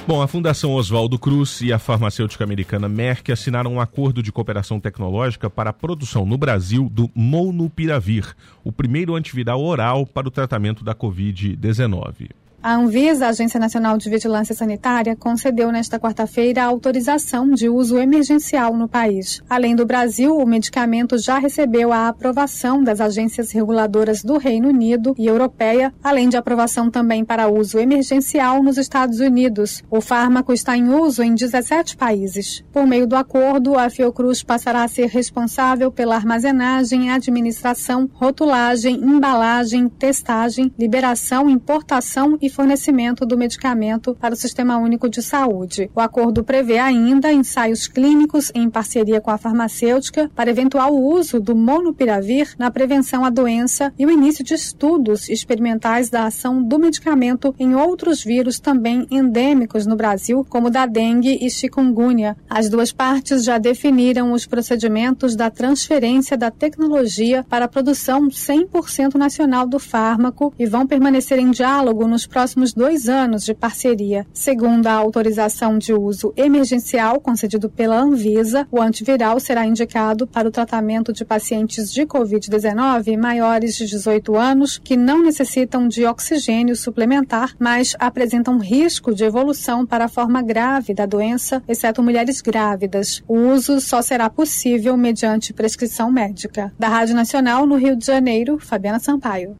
Bom, 0.10 0.24
a 0.24 0.28
Fundação 0.28 0.74
Oswaldo 0.74 1.20
Cruz 1.20 1.62
e 1.62 1.72
a 1.72 1.78
farmacêutica 1.78 2.44
americana 2.44 2.90
Merck 2.90 3.32
assinaram 3.32 3.76
um 3.76 3.80
acordo 3.80 4.24
de 4.24 4.32
cooperação 4.32 4.80
tecnológica 4.80 5.52
para 5.52 5.70
a 5.70 5.74
produção 5.74 6.26
no 6.26 6.36
Brasil 6.36 6.90
do 6.90 7.12
Molnupiravir, 7.14 8.36
o 8.64 8.72
primeiro 8.72 9.14
antiviral 9.16 9.64
oral 9.64 10.08
para 10.08 10.28
o 10.28 10.32
tratamento 10.32 10.84
da 10.84 10.96
Covid-19. 10.96 12.32
A 12.62 12.76
Anvisa, 12.76 13.28
Agência 13.28 13.58
Nacional 13.58 13.98
de 13.98 14.10
Vigilância 14.10 14.54
Sanitária, 14.54 15.16
concedeu 15.16 15.72
nesta 15.72 15.98
quarta-feira 15.98 16.62
a 16.62 16.66
autorização 16.66 17.52
de 17.52 17.70
uso 17.70 17.98
emergencial 17.98 18.76
no 18.76 18.86
país. 18.86 19.42
Além 19.50 19.74
do 19.74 19.86
Brasil, 19.86 20.36
o 20.36 20.46
medicamento 20.46 21.18
já 21.18 21.40
recebeu 21.40 21.94
a 21.94 22.10
aprovação 22.10 22.84
das 22.84 23.00
agências 23.00 23.54
reguladoras 23.54 24.22
do 24.24 24.38
Reino 24.38 24.68
Unido 24.68 25.16
e 25.18 25.26
Europeia, 25.26 25.94
além 26.04 26.28
de 26.28 26.36
aprovação 26.36 26.92
também 26.92 27.24
para 27.24 27.48
uso 27.48 27.80
emergencial 27.80 28.62
nos 28.62 28.78
Estados 28.78 29.22
Unidos. 29.22 29.82
O 29.90 30.02
fármaco 30.02 30.52
está 30.52 30.76
em 30.76 30.90
uso 30.90 31.24
em 31.24 31.36
17 31.36 31.96
países. 31.96 32.62
Por 32.74 32.86
meio 32.86 33.08
do 33.08 33.16
acordo, 33.16 33.80
a 33.80 33.90
Fiocruz 33.90 34.44
passará 34.44 34.84
a 34.84 34.88
ser 34.90 35.08
responsável 35.08 35.94
pela 35.94 36.18
armazenagem, 36.18 37.10
administração, 37.10 38.10
rotulagem, 38.14 38.96
embalagem, 38.96 39.88
testagem, 39.88 40.70
liberação, 40.78 41.50
importação 41.50 42.38
e 42.42 42.49
fornecimento 42.50 43.26
do 43.26 43.38
medicamento 43.38 44.16
para 44.20 44.34
o 44.34 44.38
Sistema 44.38 44.78
Único 44.78 45.10
de 45.10 45.22
Saúde. 45.22 45.90
O 45.96 46.00
acordo 46.00 46.44
prevê 46.44 46.78
ainda 46.78 47.32
ensaios 47.32 47.88
clínicos 47.88 48.52
em 48.54 48.70
parceria 48.70 49.22
com 49.22 49.32
a 49.32 49.38
farmacêutica 49.38 50.30
para 50.36 50.50
eventual 50.50 50.94
uso 50.96 51.40
do 51.40 51.56
monopiravir 51.56 52.56
na 52.58 52.72
prevenção 52.72 53.24
à 53.24 53.30
doença 53.30 53.94
e 53.98 54.06
o 54.06 54.12
início 54.12 54.44
de 54.44 54.54
estudos 54.54 55.30
experimentais 55.30 56.10
da 56.10 56.26
ação 56.26 56.62
do 56.62 56.80
medicamento 56.80 57.54
em 57.60 57.76
outros 57.76 58.24
vírus 58.24 58.60
também 58.60 59.08
endêmicos 59.12 59.86
no 59.86 59.96
Brasil, 59.96 60.46
como 60.50 60.70
da 60.70 60.86
dengue 60.86 61.38
e 61.42 61.50
chikungunya. 61.50 62.36
As 62.50 62.70
duas 62.70 62.92
partes 62.92 63.44
já 63.44 63.58
definiram 63.58 64.34
os 64.34 64.46
procedimentos 64.46 65.36
da 65.36 65.50
transferência 65.50 66.38
da 66.38 66.52
tecnologia 66.52 67.46
para 67.48 67.66
a 67.66 67.68
produção 67.68 68.28
100% 68.28 69.16
nacional 69.16 69.68
do 69.68 69.80
fármaco 69.80 70.54
e 70.58 70.66
vão 70.66 70.88
permanecer 70.88 71.40
em 71.40 71.52
diálogo 71.52 72.08
nos 72.08 72.26
próximos 72.26 72.39
próximos 72.40 72.74
dois 72.74 73.10
anos 73.10 73.44
de 73.44 73.54
parceria. 73.54 74.26
Segundo 74.32 74.88
a 74.88 74.94
autorização 74.94 75.78
de 75.78 75.92
uso 75.92 76.32
emergencial 76.38 77.20
concedido 77.20 77.70
pela 77.70 78.00
Anvisa, 78.00 78.66
o 78.72 78.82
antiviral 78.82 79.42
será 79.42 79.66
indicado 79.66 80.26
para 80.26 80.48
o 80.48 80.52
tratamento 80.52 81.12
de 81.12 81.26
pacientes 81.26 81.92
de 81.92 82.04
Covid-19 82.04 83.18
maiores 83.18 83.76
de 83.76 83.86
18 83.88 84.38
anos 84.38 84.80
que 84.82 84.96
não 84.96 85.22
necessitam 85.22 85.86
de 85.86 86.06
oxigênio 86.06 86.78
suplementar, 86.78 87.54
mas 87.60 87.94
apresentam 88.00 88.58
risco 88.58 89.14
de 89.14 89.26
evolução 89.26 89.86
para 89.86 90.06
a 90.06 90.10
forma 90.10 90.42
grave 90.42 90.94
da 90.94 91.06
doença, 91.06 91.62
exceto 91.68 92.02
mulheres 92.02 92.40
grávidas. 92.40 93.22
O 93.28 93.36
uso 93.36 93.82
só 93.82 94.02
será 94.02 94.30
possível 94.30 94.96
mediante 94.96 95.52
prescrição 95.52 96.10
médica. 96.10 96.72
Da 96.80 96.88
Rádio 96.88 97.16
Nacional, 97.16 97.66
no 97.66 97.76
Rio 97.76 97.98
de 97.98 98.06
Janeiro, 98.06 98.58
Fabiana 98.58 98.98
Sampaio. 98.98 99.58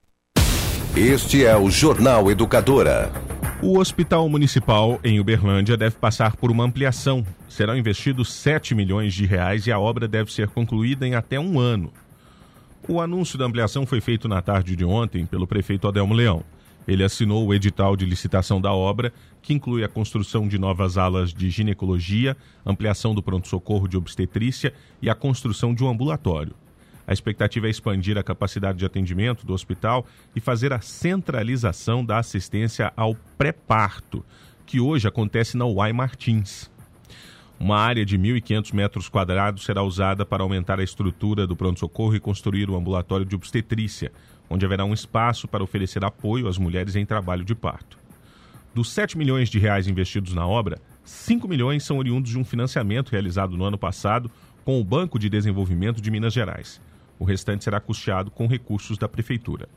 Este 0.96 1.46
é 1.46 1.56
o 1.56 1.70
Jornal 1.70 2.32
Educadora. 2.32 3.12
O 3.62 3.78
Hospital 3.78 4.28
Municipal 4.28 5.00
em 5.04 5.20
Uberlândia 5.20 5.78
deve 5.78 5.96
passar 5.96 6.36
por 6.36 6.50
uma 6.50 6.64
ampliação. 6.64 7.24
Serão 7.48 7.78
investidos 7.78 8.34
7 8.34 8.74
milhões 8.74 9.14
de 9.14 9.24
reais 9.26 9.68
e 9.68 9.72
a 9.72 9.80
obra 9.80 10.08
deve 10.08 10.34
ser 10.34 10.48
concluída 10.50 11.08
em 11.08 11.14
até 11.14 11.40
um 11.40 11.60
ano. 11.60 11.94
O 12.88 13.00
anúncio 13.00 13.38
da 13.38 13.46
ampliação 13.46 13.86
foi 13.86 14.02
feito 14.02 14.28
na 14.28 14.42
tarde 14.42 14.76
de 14.76 14.84
ontem 14.84 15.28
pelo 15.28 15.46
prefeito 15.46 15.88
Adelmo 15.88 16.16
Leão. 16.16 16.44
Ele 16.88 17.04
assinou 17.04 17.46
o 17.46 17.54
edital 17.54 17.96
de 17.96 18.04
licitação 18.04 18.60
da 18.60 18.74
obra, 18.74 19.14
que 19.44 19.54
inclui 19.54 19.84
a 19.84 19.88
construção 19.88 20.48
de 20.48 20.58
novas 20.58 20.98
alas 20.98 21.32
de 21.32 21.52
ginecologia, 21.52 22.36
ampliação 22.66 23.14
do 23.14 23.22
pronto-socorro 23.22 23.88
de 23.88 23.96
obstetrícia 23.96 24.74
e 25.00 25.08
a 25.08 25.14
construção 25.14 25.74
de 25.74 25.84
um 25.84 25.90
ambulatório. 25.90 26.56
A 27.10 27.12
expectativa 27.12 27.66
é 27.66 27.72
expandir 27.72 28.20
a 28.20 28.24
capacidade 28.24 28.78
de 28.78 28.86
atendimento 28.86 29.44
do 29.44 29.52
hospital 29.52 30.06
e 30.36 30.40
fazer 30.40 30.72
a 30.72 30.80
centralização 30.80 32.06
da 32.06 32.20
assistência 32.20 32.94
ao 32.96 33.16
pré-parto, 33.36 34.24
que 34.64 34.80
hoje 34.80 35.08
acontece 35.08 35.58
na 35.58 35.66
UAI 35.66 35.92
Martins. 35.92 36.70
Uma 37.60 37.80
área 37.80 38.06
de 38.06 38.16
1.500 38.16 38.76
metros 38.76 39.10
quadrados 39.10 39.66
será 39.66 39.82
usada 39.82 40.24
para 40.24 40.44
aumentar 40.44 40.80
a 40.80 40.84
estrutura 40.84 41.48
do 41.48 41.56
pronto-socorro 41.56 42.16
e 42.16 42.20
construir 42.20 42.70
o 42.70 42.76
ambulatório 42.76 43.26
de 43.26 43.36
obstetrícia, 43.36 44.12
onde 44.48 44.64
haverá 44.64 44.86
um 44.86 44.94
espaço 44.94 45.48
para 45.48 45.64
oferecer 45.64 46.06
apoio 46.06 46.48
às 46.48 46.60
mulheres 46.60 46.96
em 46.96 47.08
trabalho 47.08 47.44
de 47.44 47.56
parto. 47.56 47.98
Dos 48.72 48.92
7 48.92 49.18
milhões 49.18 49.50
de 49.50 49.58
reais 49.58 49.88
investidos 49.88 50.36
na 50.36 50.46
obra, 50.46 50.80
5 51.04 51.48
milhões 51.48 51.84
são 51.84 51.98
oriundos 51.98 52.30
de 52.30 52.38
um 52.38 52.46
financiamento 52.46 53.10
realizado 53.10 53.58
no 53.58 53.64
ano 53.64 53.80
passado 53.80 54.30
com 54.64 54.80
o 54.80 54.84
Banco 54.84 55.18
de 55.18 55.28
Desenvolvimento 55.28 56.00
de 56.00 56.12
Minas 56.12 56.34
Gerais. 56.34 56.80
O 57.20 57.26
restante 57.26 57.66
será 57.66 57.80
custeado 57.82 58.32
com 58.32 58.48
recursos 58.48 58.98
da 58.98 59.10
Prefeitura. 59.10 59.68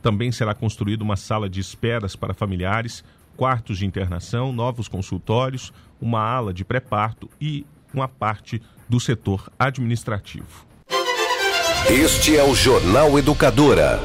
Também 0.00 0.30
será 0.30 0.54
construída 0.54 1.02
uma 1.02 1.16
sala 1.16 1.50
de 1.50 1.60
esperas 1.60 2.14
para 2.14 2.32
familiares, 2.32 3.04
quartos 3.36 3.78
de 3.78 3.84
internação, 3.84 4.52
novos 4.52 4.86
consultórios, 4.86 5.72
uma 6.00 6.20
ala 6.20 6.54
de 6.54 6.64
pré-parto 6.64 7.28
e 7.40 7.66
uma 7.92 8.08
parte 8.08 8.62
do 8.88 9.00
setor 9.00 9.50
administrativo. 9.58 10.64
Este 11.88 12.36
é 12.36 12.44
o 12.44 12.54
Jornal 12.54 13.18
Educadora. 13.18 13.98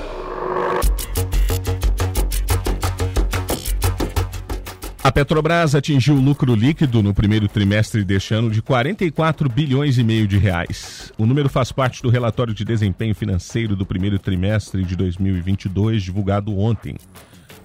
Petrobras 5.15 5.73
atingiu 5.73 6.13
lucro 6.15 6.53
líquido 6.53 7.01
no 7.01 7.13
primeiro 7.13 7.47
trimestre 7.47 8.03
deste 8.03 8.33
ano 8.33 8.51
de 8.51 8.61
44 8.61 9.47
bilhões 9.47 9.97
e 9.97 10.03
meio 10.03 10.27
de 10.27 10.37
reais. 10.37 11.09
O 11.17 11.25
número 11.25 11.47
faz 11.47 11.71
parte 11.71 12.01
do 12.03 12.09
relatório 12.09 12.53
de 12.53 12.65
desempenho 12.65 13.15
financeiro 13.15 13.77
do 13.77 13.85
primeiro 13.85 14.19
trimestre 14.19 14.83
de 14.83 14.93
2022, 14.93 16.03
divulgado 16.03 16.59
ontem. 16.59 16.97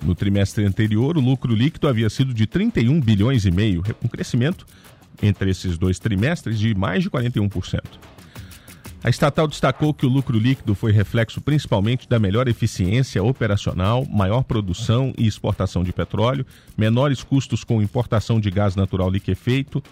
No 0.01 0.15
trimestre 0.15 0.65
anterior, 0.65 1.19
o 1.19 1.21
lucro 1.21 1.53
líquido 1.53 1.89
havia 1.89 2.09
sido 2.09 2.33
de 2.33 2.47
31 2.47 3.01
bilhões 3.01 3.45
e 3.45 3.51
meio, 3.51 3.83
um 4.01 4.07
crescimento 4.07 4.65
entre 5.21 5.51
esses 5.51 5.77
dois 5.77 5.99
trimestres 5.99 6.57
de 6.57 6.73
mais 6.73 7.03
de 7.03 7.11
41%. 7.11 7.81
A 9.03 9.09
estatal 9.09 9.49
destacou 9.49 9.95
que 9.95 10.05
o 10.05 10.09
lucro 10.11 10.39
líquido 10.39 10.75
foi 10.75 10.93
reflexo 10.93 11.41
principalmente 11.41 12.07
da 12.07 12.19
melhor 12.19 12.49
eficiência 12.49 13.23
operacional, 13.23 14.05
maior 14.05 14.43
produção 14.43 15.15
e 15.17 15.27
exportação 15.27 15.83
de 15.83 15.91
petróleo, 15.91 16.45
menores 16.77 17.25
custos 17.25 17.65
com 17.65 17.81
importação 17.81 18.39
de 18.39 18.51
gás 18.51 18.77
natural 18.77 19.09
liquefeito, 19.09 19.83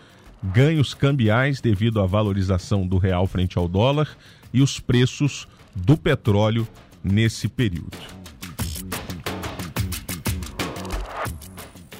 ganhos 0.42 0.92
cambiais 0.92 1.58
devido 1.58 2.02
à 2.02 2.06
valorização 2.06 2.86
do 2.86 2.98
real 2.98 3.26
frente 3.26 3.56
ao 3.56 3.66
dólar 3.66 4.14
e 4.52 4.60
os 4.60 4.78
preços 4.78 5.48
do 5.74 5.96
petróleo 5.96 6.68
nesse 7.02 7.48
período. 7.48 8.17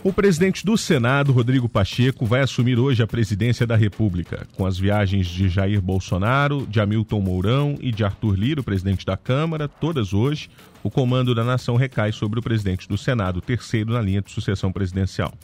O 0.05 0.13
presidente 0.13 0.65
do 0.65 0.79
Senado, 0.79 1.33
Rodrigo 1.33 1.69
Pacheco, 1.69 2.25
vai 2.25 2.41
assumir 2.41 2.79
hoje 2.79 3.03
a 3.03 3.07
presidência 3.07 3.67
da 3.67 3.75
República, 3.75 4.47
com 4.57 4.65
as 4.65 4.79
viagens 4.79 5.27
de 5.27 5.49
Jair 5.49 5.83
Bolsonaro, 5.83 6.65
de 6.69 6.81
Hamilton 6.81 7.21
Mourão 7.21 7.77
e 7.81 7.91
de 7.91 8.05
Arthur 8.05 8.39
Lira, 8.39 8.61
o 8.61 8.65
presidente 8.65 9.05
da 9.05 9.17
Câmara, 9.17 9.67
todas 9.67 10.15
hoje. 10.15 10.49
O 10.85 10.91
comando 10.91 11.35
da 11.35 11.43
nação 11.43 11.75
recai 11.75 12.13
sobre 12.13 12.39
o 12.39 12.43
presidente 12.43 12.89
do 12.89 12.97
Senado, 12.97 13.41
terceiro 13.41 13.93
na 13.93 14.01
linha 14.01 14.23
de 14.23 14.31
sucessão 14.31 14.71
presidencial. 14.71 15.35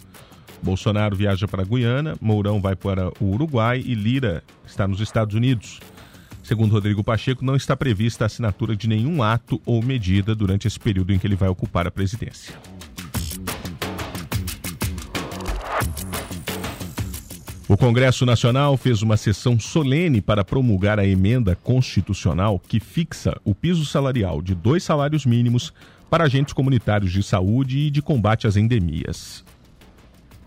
Bolsonaro 0.63 1.17
viaja 1.17 1.49
para 1.49 1.63
a 1.63 1.65
Guiana, 1.65 2.17
Mourão 2.21 2.61
vai 2.61 2.77
para 2.77 3.09
o 3.21 3.33
Uruguai 3.33 3.83
e 3.85 3.93
Lira 3.95 4.45
está 4.65 4.87
nos 4.87 5.01
Estados 5.01 5.35
Unidos. 5.35 5.81
Segundo 6.45 6.73
Rodrigo 6.73 7.03
Pacheco, 7.03 7.45
não 7.45 7.57
está 7.57 7.77
prevista 7.77 8.25
a 8.25 8.27
assinatura 8.27 8.77
de 8.77 8.89
nenhum 8.89 9.21
ato 9.21 9.61
ou 9.67 9.83
medida 9.83 10.33
durante 10.33 10.69
esse 10.69 10.79
período 10.79 11.13
em 11.13 11.19
que 11.19 11.27
ele 11.27 11.35
vai 11.35 11.49
ocupar 11.49 11.89
a 11.89 11.91
presidência. 11.91 12.55
O 17.67 17.79
Congresso 17.79 18.27
Nacional 18.27 18.77
fez 18.77 19.01
uma 19.01 19.17
sessão 19.17 19.59
solene 19.59 20.21
para 20.21 20.45
promulgar 20.45 21.01
a 21.01 21.07
emenda 21.07 21.57
constitucional 21.57 22.61
que 22.61 22.79
fixa 22.79 23.41
o 23.43 23.55
piso 23.55 23.87
salarial 23.87 24.43
de 24.43 24.55
dois 24.55 24.85
salários 24.85 25.25
mínimos 25.25 25.73
para 26.11 26.25
agentes 26.25 26.53
comunitários 26.53 27.11
de 27.11 27.23
saúde 27.23 27.79
e 27.79 27.91
de 27.91 28.03
combate 28.03 28.47
às 28.47 28.59
endemias. 28.59 29.43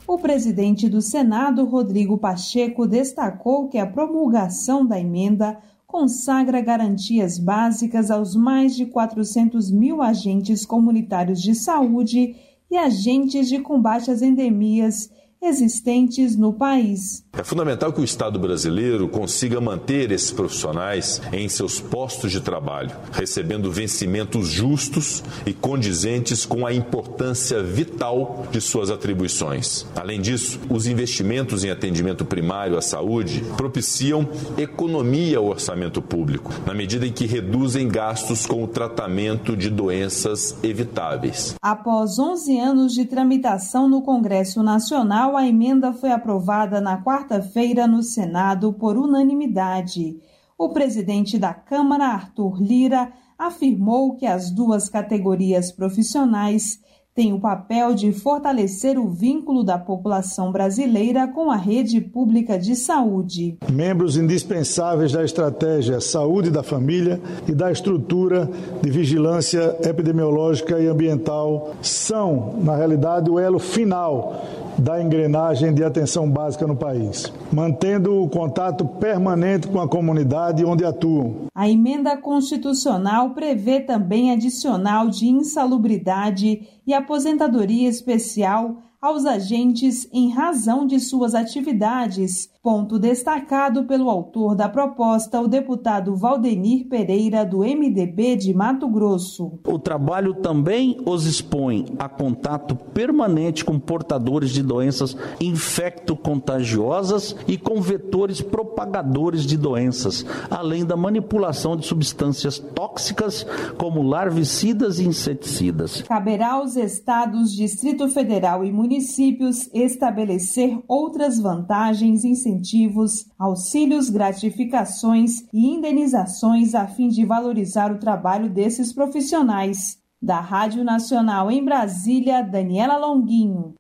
O 0.06 0.20
presidente 0.20 0.88
do 0.88 1.02
Senado, 1.02 1.66
Rodrigo 1.66 2.20
Pacheco, 2.20 2.88
destacou 2.88 3.68
que 3.68 3.80
a 3.80 3.88
promulgação 3.88 4.86
da 4.86 5.00
emenda 5.00 5.58
consagra 5.88 6.62
garantias 6.62 7.40
básicas 7.40 8.12
aos 8.12 8.36
mais 8.36 8.76
de 8.76 8.86
400 8.86 9.72
mil 9.72 10.04
agentes 10.04 10.68
comunitários 10.68 11.42
de 11.42 11.56
saúde 11.56 12.36
e 12.70 12.78
agentes 12.78 13.50
de 13.50 13.58
combate 13.58 14.12
às 14.12 14.22
endemias 14.22 15.10
existentes 15.42 16.36
no 16.36 16.52
país. 16.52 17.24
É 17.34 17.44
fundamental 17.44 17.94
que 17.94 18.02
o 18.02 18.04
Estado 18.04 18.40
brasileiro 18.40 19.08
consiga 19.08 19.62
manter 19.62 20.12
esses 20.12 20.32
profissionais 20.32 21.22
em 21.32 21.48
seus 21.48 21.80
postos 21.80 22.32
de 22.32 22.42
trabalho, 22.42 22.92
recebendo 23.12 23.72
vencimentos 23.72 24.48
justos 24.48 25.24
e 25.46 25.54
condizentes 25.54 26.46
com 26.46 26.66
a 26.66 26.74
importância 26.74 27.62
vital 27.62 28.46
de 28.52 28.60
suas 28.60 28.90
atribuições. 28.90 29.86
Além 29.96 30.20
disso, 30.20 30.60
os 30.70 30.88
investimentos 30.88 31.64
em 31.64 31.70
atendimento 31.70 32.26
primário 32.26 32.78
à 32.78 32.82
saúde 32.82 33.44
propiciam 33.56 34.28
economia 34.58 35.38
ao 35.38 35.46
orçamento 35.46 36.02
público, 36.02 36.52
na 36.66 36.74
medida 36.74 37.06
em 37.06 37.12
que 37.12 37.26
reduzem 37.26 37.88
gastos 37.88 38.46
com 38.46 38.64
o 38.64 38.68
tratamento 38.68 39.56
de 39.56 39.70
doenças 39.70 40.58
evitáveis. 40.64 41.56
Após 41.62 42.18
11 42.18 42.60
anos 42.60 42.94
de 42.94 43.06
tramitação 43.06 43.88
no 43.88 44.02
Congresso 44.02 44.64
Nacional, 44.64 45.27
a 45.36 45.48
emenda 45.48 45.92
foi 45.92 46.12
aprovada 46.12 46.80
na 46.80 47.04
quarta-feira 47.04 47.88
no 47.88 48.04
Senado 48.04 48.72
por 48.72 48.96
unanimidade. 48.96 50.18
O 50.58 50.70
presidente 50.70 51.38
da 51.38 51.54
Câmara, 51.54 52.06
Arthur 52.06 52.62
Lira, 52.62 53.12
afirmou 53.38 54.16
que 54.16 54.26
as 54.26 54.50
duas 54.52 54.90
categorias 54.90 55.72
profissionais 55.72 56.80
tem 57.18 57.34
o 57.34 57.40
papel 57.40 57.96
de 57.96 58.12
fortalecer 58.12 59.00
o 59.00 59.08
vínculo 59.08 59.64
da 59.64 59.76
população 59.76 60.52
brasileira 60.52 61.28
com 61.28 61.50
a 61.50 61.56
rede 61.56 62.00
pública 62.00 62.60
de 62.60 62.76
saúde. 62.76 63.58
Membros 63.72 64.18
indispensáveis 64.18 65.12
da 65.12 65.26
estratégia 65.26 66.00
Saúde 66.00 66.52
da 66.52 66.62
Família 66.62 67.20
e 67.48 67.56
da 67.56 67.72
estrutura 67.72 68.48
de 68.84 68.92
vigilância 68.92 69.76
epidemiológica 69.82 70.80
e 70.80 70.86
ambiental 70.86 71.74
são, 71.82 72.54
na 72.64 72.76
realidade, 72.76 73.32
o 73.32 73.40
elo 73.40 73.58
final 73.58 74.67
da 74.78 75.02
engrenagem 75.02 75.74
de 75.74 75.84
atenção 75.84 76.30
básica 76.30 76.68
no 76.68 76.76
país, 76.76 77.32
mantendo 77.52 78.22
o 78.22 78.30
contato 78.30 78.86
permanente 78.86 79.68
com 79.68 79.80
a 79.80 79.88
comunidade 79.88 80.64
onde 80.64 80.86
atuam. 80.86 81.48
A 81.54 81.68
emenda 81.68 82.16
constitucional 82.18 83.32
prevê 83.32 83.80
também 83.80 84.32
adicional 84.32 85.10
de 85.10 85.28
insalubridade 85.28 86.68
e 86.86 86.94
aposentadoria 86.94 87.90
especial 87.90 88.78
aos 89.00 89.26
agentes 89.26 90.10
em 90.12 90.32
razão 90.32 90.88
de 90.88 91.00
suas 91.00 91.36
atividades, 91.36 92.50
ponto 92.64 92.98
destacado 92.98 93.86
pelo 93.86 94.10
autor 94.10 94.56
da 94.56 94.68
proposta, 94.68 95.40
o 95.40 95.48
deputado 95.48 96.16
Valdenir 96.16 96.88
Pereira, 96.88 97.46
do 97.46 97.60
MDB 97.60 98.36
de 98.36 98.54
Mato 98.54 98.88
Grosso. 98.90 99.54
O 99.66 99.78
trabalho 99.78 100.34
também 100.34 100.98
os 101.06 101.26
expõe 101.26 101.86
a 102.00 102.10
contato 102.10 102.76
permanente 102.76 103.64
com 103.64 103.80
portadores 103.80 104.50
de 104.50 104.64
doenças 104.64 105.16
infecto-contagiosas 105.40 107.36
e 107.48 107.56
com 107.58 107.80
vetores 107.80 108.42
propagadores 108.42 109.46
de 109.46 109.56
doenças, 109.58 110.26
além 110.50 110.84
da 110.84 110.98
manipulação 110.98 111.78
de 111.78 111.86
substâncias 111.86 112.58
tóxicas 112.58 113.46
como 113.78 114.02
larvicidas 114.02 115.00
e 115.00 115.08
inseticidas. 115.08 116.02
Caberá 116.02 116.54
aos 116.54 116.76
estados, 116.76 117.56
Distrito 117.56 118.10
Federal 118.10 118.66
e 118.66 118.72
municípios 118.72 118.87
estabelecer 118.96 120.78
outras 120.88 121.40
vantagens, 121.40 122.24
incentivos, 122.24 123.26
auxílios, 123.38 124.10
gratificações 124.10 125.42
e 125.54 125.68
indenizações 125.68 126.76
a 126.76 126.88
fim 126.88 127.10
de 127.10 127.26
valorizar 127.26 127.92
o 127.92 128.00
trabalho 128.00 128.50
desses 128.50 128.94
profissionais. 128.94 129.98
Da 130.22 130.40
Rádio 130.40 130.84
Nacional 130.84 131.52
em 131.52 131.64
Brasília, 131.64 132.42
Daniela 132.42 132.98
Longuinho. 132.98 133.76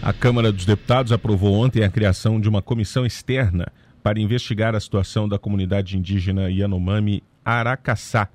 A 0.00 0.12
Câmara 0.12 0.52
dos 0.52 0.64
Deputados 0.64 1.10
aprovou 1.10 1.52
ontem 1.52 1.82
a 1.82 1.90
criação 1.90 2.40
de 2.40 2.48
uma 2.48 2.62
comissão 2.62 3.04
externa 3.04 3.72
para 4.02 4.20
investigar 4.20 4.72
a 4.74 4.78
situação 4.78 5.28
da 5.28 5.36
comunidade 5.36 5.98
indígena 5.98 6.48
Yanomami 6.48 7.24
Aracaçá, 7.44 8.28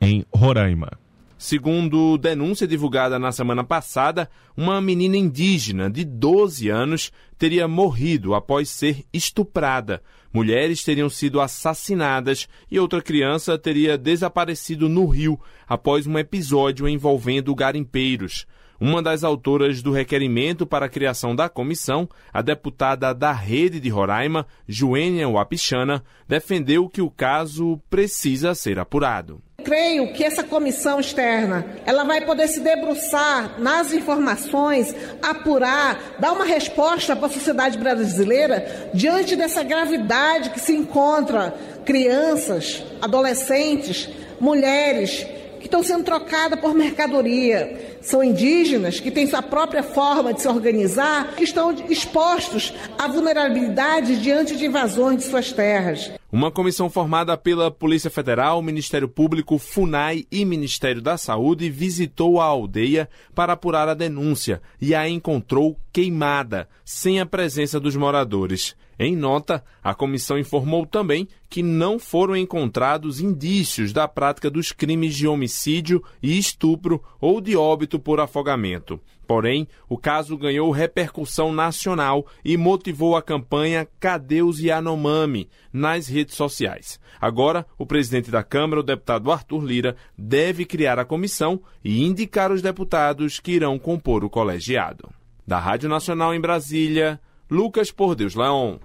em 0.00 0.24
Roraima. 0.34 0.88
Segundo 1.38 2.18
denúncia 2.18 2.66
divulgada 2.66 3.16
na 3.16 3.30
semana 3.30 3.62
passada, 3.62 4.28
uma 4.56 4.80
menina 4.80 5.16
indígena 5.16 5.88
de 5.88 6.04
12 6.04 6.68
anos 6.68 7.12
teria 7.38 7.68
morrido 7.68 8.34
após 8.34 8.68
ser 8.68 9.04
estuprada. 9.12 10.02
Mulheres 10.32 10.82
teriam 10.82 11.08
sido 11.08 11.40
assassinadas 11.40 12.48
e 12.68 12.80
outra 12.80 13.00
criança 13.00 13.56
teria 13.56 13.96
desaparecido 13.96 14.88
no 14.88 15.06
rio 15.06 15.38
após 15.68 16.08
um 16.08 16.18
episódio 16.18 16.88
envolvendo 16.88 17.54
garimpeiros. 17.54 18.44
Uma 18.80 19.00
das 19.00 19.22
autoras 19.22 19.80
do 19.80 19.92
requerimento 19.92 20.66
para 20.66 20.86
a 20.86 20.88
criação 20.88 21.36
da 21.36 21.48
comissão, 21.48 22.08
a 22.32 22.42
deputada 22.42 23.14
da 23.14 23.30
Rede 23.30 23.78
de 23.78 23.88
Roraima, 23.88 24.44
Joênia 24.66 25.28
Wapichana, 25.28 26.02
defendeu 26.26 26.88
que 26.88 27.00
o 27.00 27.10
caso 27.10 27.80
precisa 27.88 28.56
ser 28.56 28.80
apurado. 28.80 29.40
Creio 29.68 30.14
que 30.14 30.24
essa 30.24 30.42
comissão 30.42 30.98
externa, 30.98 31.62
ela 31.84 32.02
vai 32.02 32.22
poder 32.24 32.48
se 32.48 32.58
debruçar 32.58 33.60
nas 33.60 33.92
informações, 33.92 34.94
apurar, 35.20 36.16
dar 36.18 36.32
uma 36.32 36.46
resposta 36.46 37.14
para 37.14 37.26
a 37.26 37.30
sociedade 37.30 37.76
brasileira 37.76 38.88
diante 38.94 39.36
dessa 39.36 39.62
gravidade 39.62 40.48
que 40.48 40.58
se 40.58 40.72
encontra 40.74 41.54
crianças, 41.84 42.82
adolescentes, 43.02 44.08
mulheres 44.40 45.26
que 45.60 45.66
estão 45.66 45.82
sendo 45.82 46.04
trocadas 46.04 46.58
por 46.58 46.74
mercadoria. 46.74 47.87
São 48.00 48.22
indígenas 48.22 49.00
que 49.00 49.10
têm 49.10 49.26
sua 49.26 49.42
própria 49.42 49.82
forma 49.82 50.32
de 50.32 50.42
se 50.42 50.48
organizar, 50.48 51.34
que 51.36 51.44
estão 51.44 51.72
expostos 51.88 52.72
à 52.98 53.08
vulnerabilidade 53.08 54.20
diante 54.20 54.56
de 54.56 54.66
invasões 54.66 55.18
de 55.18 55.24
suas 55.24 55.52
terras. 55.52 56.10
Uma 56.30 56.50
comissão 56.50 56.90
formada 56.90 57.36
pela 57.38 57.70
Polícia 57.70 58.10
Federal, 58.10 58.60
Ministério 58.60 59.08
Público, 59.08 59.56
FUNAI 59.56 60.26
e 60.30 60.44
Ministério 60.44 61.00
da 61.00 61.16
Saúde 61.16 61.70
visitou 61.70 62.38
a 62.40 62.44
aldeia 62.44 63.08
para 63.34 63.54
apurar 63.54 63.88
a 63.88 63.94
denúncia 63.94 64.60
e 64.78 64.94
a 64.94 65.08
encontrou 65.08 65.78
queimada, 65.90 66.68
sem 66.84 67.18
a 67.18 67.24
presença 67.24 67.80
dos 67.80 67.96
moradores. 67.96 68.76
Em 68.98 69.14
nota, 69.14 69.64
a 69.82 69.94
comissão 69.94 70.36
informou 70.36 70.84
também 70.84 71.28
que 71.48 71.62
não 71.62 71.98
foram 71.98 72.36
encontrados 72.36 73.20
indícios 73.20 73.92
da 73.92 74.08
prática 74.08 74.50
dos 74.50 74.72
crimes 74.72 75.14
de 75.14 75.28
homicídio 75.28 76.02
e 76.20 76.36
estupro 76.36 77.00
ou 77.20 77.40
de 77.40 77.56
óbito 77.56 77.98
por 78.00 78.18
afogamento. 78.18 79.00
Porém, 79.24 79.68
o 79.88 79.98
caso 79.98 80.38
ganhou 80.38 80.70
repercussão 80.70 81.52
nacional 81.52 82.26
e 82.42 82.56
motivou 82.56 83.14
a 83.14 83.22
campanha 83.22 83.86
Cadê 84.00 84.42
os 84.42 84.58
Yanomami 84.58 85.48
nas 85.70 86.08
redes 86.08 86.34
sociais. 86.34 86.98
Agora, 87.20 87.66
o 87.76 87.84
presidente 87.84 88.30
da 88.30 88.42
Câmara, 88.42 88.80
o 88.80 88.84
deputado 88.84 89.30
Arthur 89.30 89.62
Lira, 89.62 89.96
deve 90.16 90.64
criar 90.64 90.98
a 90.98 91.04
comissão 91.04 91.60
e 91.84 92.02
indicar 92.02 92.50
os 92.50 92.62
deputados 92.62 93.38
que 93.38 93.52
irão 93.52 93.78
compor 93.78 94.24
o 94.24 94.30
colegiado. 94.30 95.10
Da 95.46 95.58
Rádio 95.58 95.88
Nacional 95.88 96.34
em 96.34 96.40
Brasília, 96.40 97.20
Lucas 97.50 97.90
Por 97.90 98.14
Deus 98.14 98.34
Leão. 98.34 98.80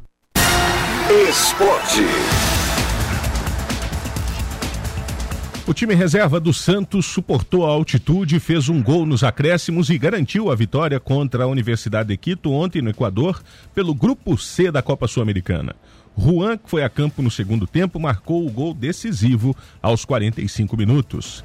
Esporte. 1.10 2.00
O 5.68 5.74
time 5.74 5.94
reserva 5.94 6.40
do 6.40 6.54
Santos 6.54 7.06
suportou 7.06 7.66
a 7.66 7.70
altitude, 7.70 8.40
fez 8.40 8.70
um 8.70 8.82
gol 8.82 9.06
nos 9.06 9.22
acréscimos 9.22 9.90
e 9.90 9.98
garantiu 9.98 10.50
a 10.50 10.56
vitória 10.56 11.02
contra 11.02 11.44
a 11.44 11.48
Universidade 11.48 12.08
de 12.08 12.18
Quito 12.18 12.52
ontem 12.54 12.82
no 12.82 12.90
Equador 12.90 13.44
pelo 13.76 13.94
Grupo 13.94 14.38
C 14.38 14.72
da 14.72 14.82
Copa 14.82 15.06
Sul-Americana. 15.06 15.76
Juan, 16.18 16.58
que 16.58 16.70
foi 16.70 16.84
a 16.84 16.90
campo 16.90 17.22
no 17.22 17.30
segundo 17.30 17.68
tempo, 17.68 18.00
marcou 18.00 18.48
o 18.48 18.50
gol 18.50 18.74
decisivo 18.74 19.54
aos 19.82 20.06
45 20.06 20.78
minutos. 20.78 21.44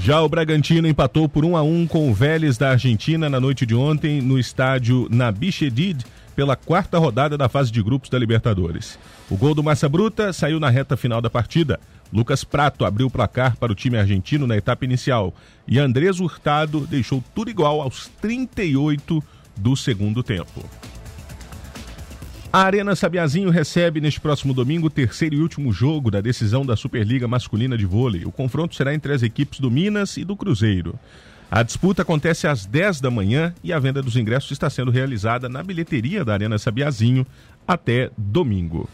Já 0.00 0.20
o 0.20 0.28
Bragantino 0.28 0.86
empatou 0.86 1.30
por 1.30 1.46
1 1.46 1.56
a 1.56 1.62
1 1.62 1.86
com 1.86 2.10
o 2.10 2.14
Vélez 2.14 2.58
da 2.58 2.72
Argentina 2.72 3.30
na 3.30 3.40
noite 3.40 3.64
de 3.64 3.74
ontem 3.74 4.20
no 4.20 4.38
estádio 4.38 5.08
Nabichedid 5.10 6.04
pela 6.34 6.56
quarta 6.56 6.98
rodada 6.98 7.38
da 7.38 7.48
fase 7.48 7.70
de 7.70 7.82
grupos 7.82 8.10
da 8.10 8.18
Libertadores. 8.18 8.98
O 9.30 9.36
gol 9.36 9.54
do 9.54 9.62
Massa 9.62 9.88
Bruta 9.88 10.32
saiu 10.32 10.58
na 10.58 10.68
reta 10.68 10.96
final 10.96 11.20
da 11.20 11.30
partida. 11.30 11.78
Lucas 12.12 12.44
Prato 12.44 12.84
abriu 12.84 13.06
o 13.06 13.10
placar 13.10 13.56
para 13.56 13.72
o 13.72 13.74
time 13.74 13.96
argentino 13.96 14.46
na 14.46 14.56
etapa 14.56 14.84
inicial 14.84 15.34
e 15.66 15.78
Andrés 15.78 16.20
Hurtado 16.20 16.86
deixou 16.86 17.22
tudo 17.34 17.50
igual 17.50 17.80
aos 17.80 18.08
38 18.20 19.22
do 19.56 19.76
segundo 19.76 20.22
tempo. 20.22 20.64
A 22.52 22.62
Arena 22.62 22.94
Sabiazinho 22.94 23.50
recebe 23.50 24.00
neste 24.00 24.20
próximo 24.20 24.54
domingo 24.54 24.86
o 24.86 24.90
terceiro 24.90 25.34
e 25.34 25.40
último 25.40 25.72
jogo 25.72 26.08
da 26.08 26.20
decisão 26.20 26.64
da 26.64 26.76
Superliga 26.76 27.26
Masculina 27.26 27.76
de 27.76 27.84
Vôlei. 27.84 28.24
O 28.24 28.30
confronto 28.30 28.76
será 28.76 28.94
entre 28.94 29.12
as 29.12 29.24
equipes 29.24 29.58
do 29.58 29.68
Minas 29.68 30.16
e 30.16 30.24
do 30.24 30.36
Cruzeiro. 30.36 30.96
A 31.56 31.62
disputa 31.62 32.02
acontece 32.02 32.48
às 32.48 32.66
10 32.66 33.00
da 33.00 33.12
manhã 33.12 33.54
e 33.62 33.72
a 33.72 33.78
venda 33.78 34.02
dos 34.02 34.16
ingressos 34.16 34.50
está 34.50 34.68
sendo 34.68 34.90
realizada 34.90 35.48
na 35.48 35.62
bilheteria 35.62 36.24
da 36.24 36.32
Arena 36.32 36.58
Sabiazinho 36.58 37.24
até 37.64 38.10
domingo. 38.18 38.88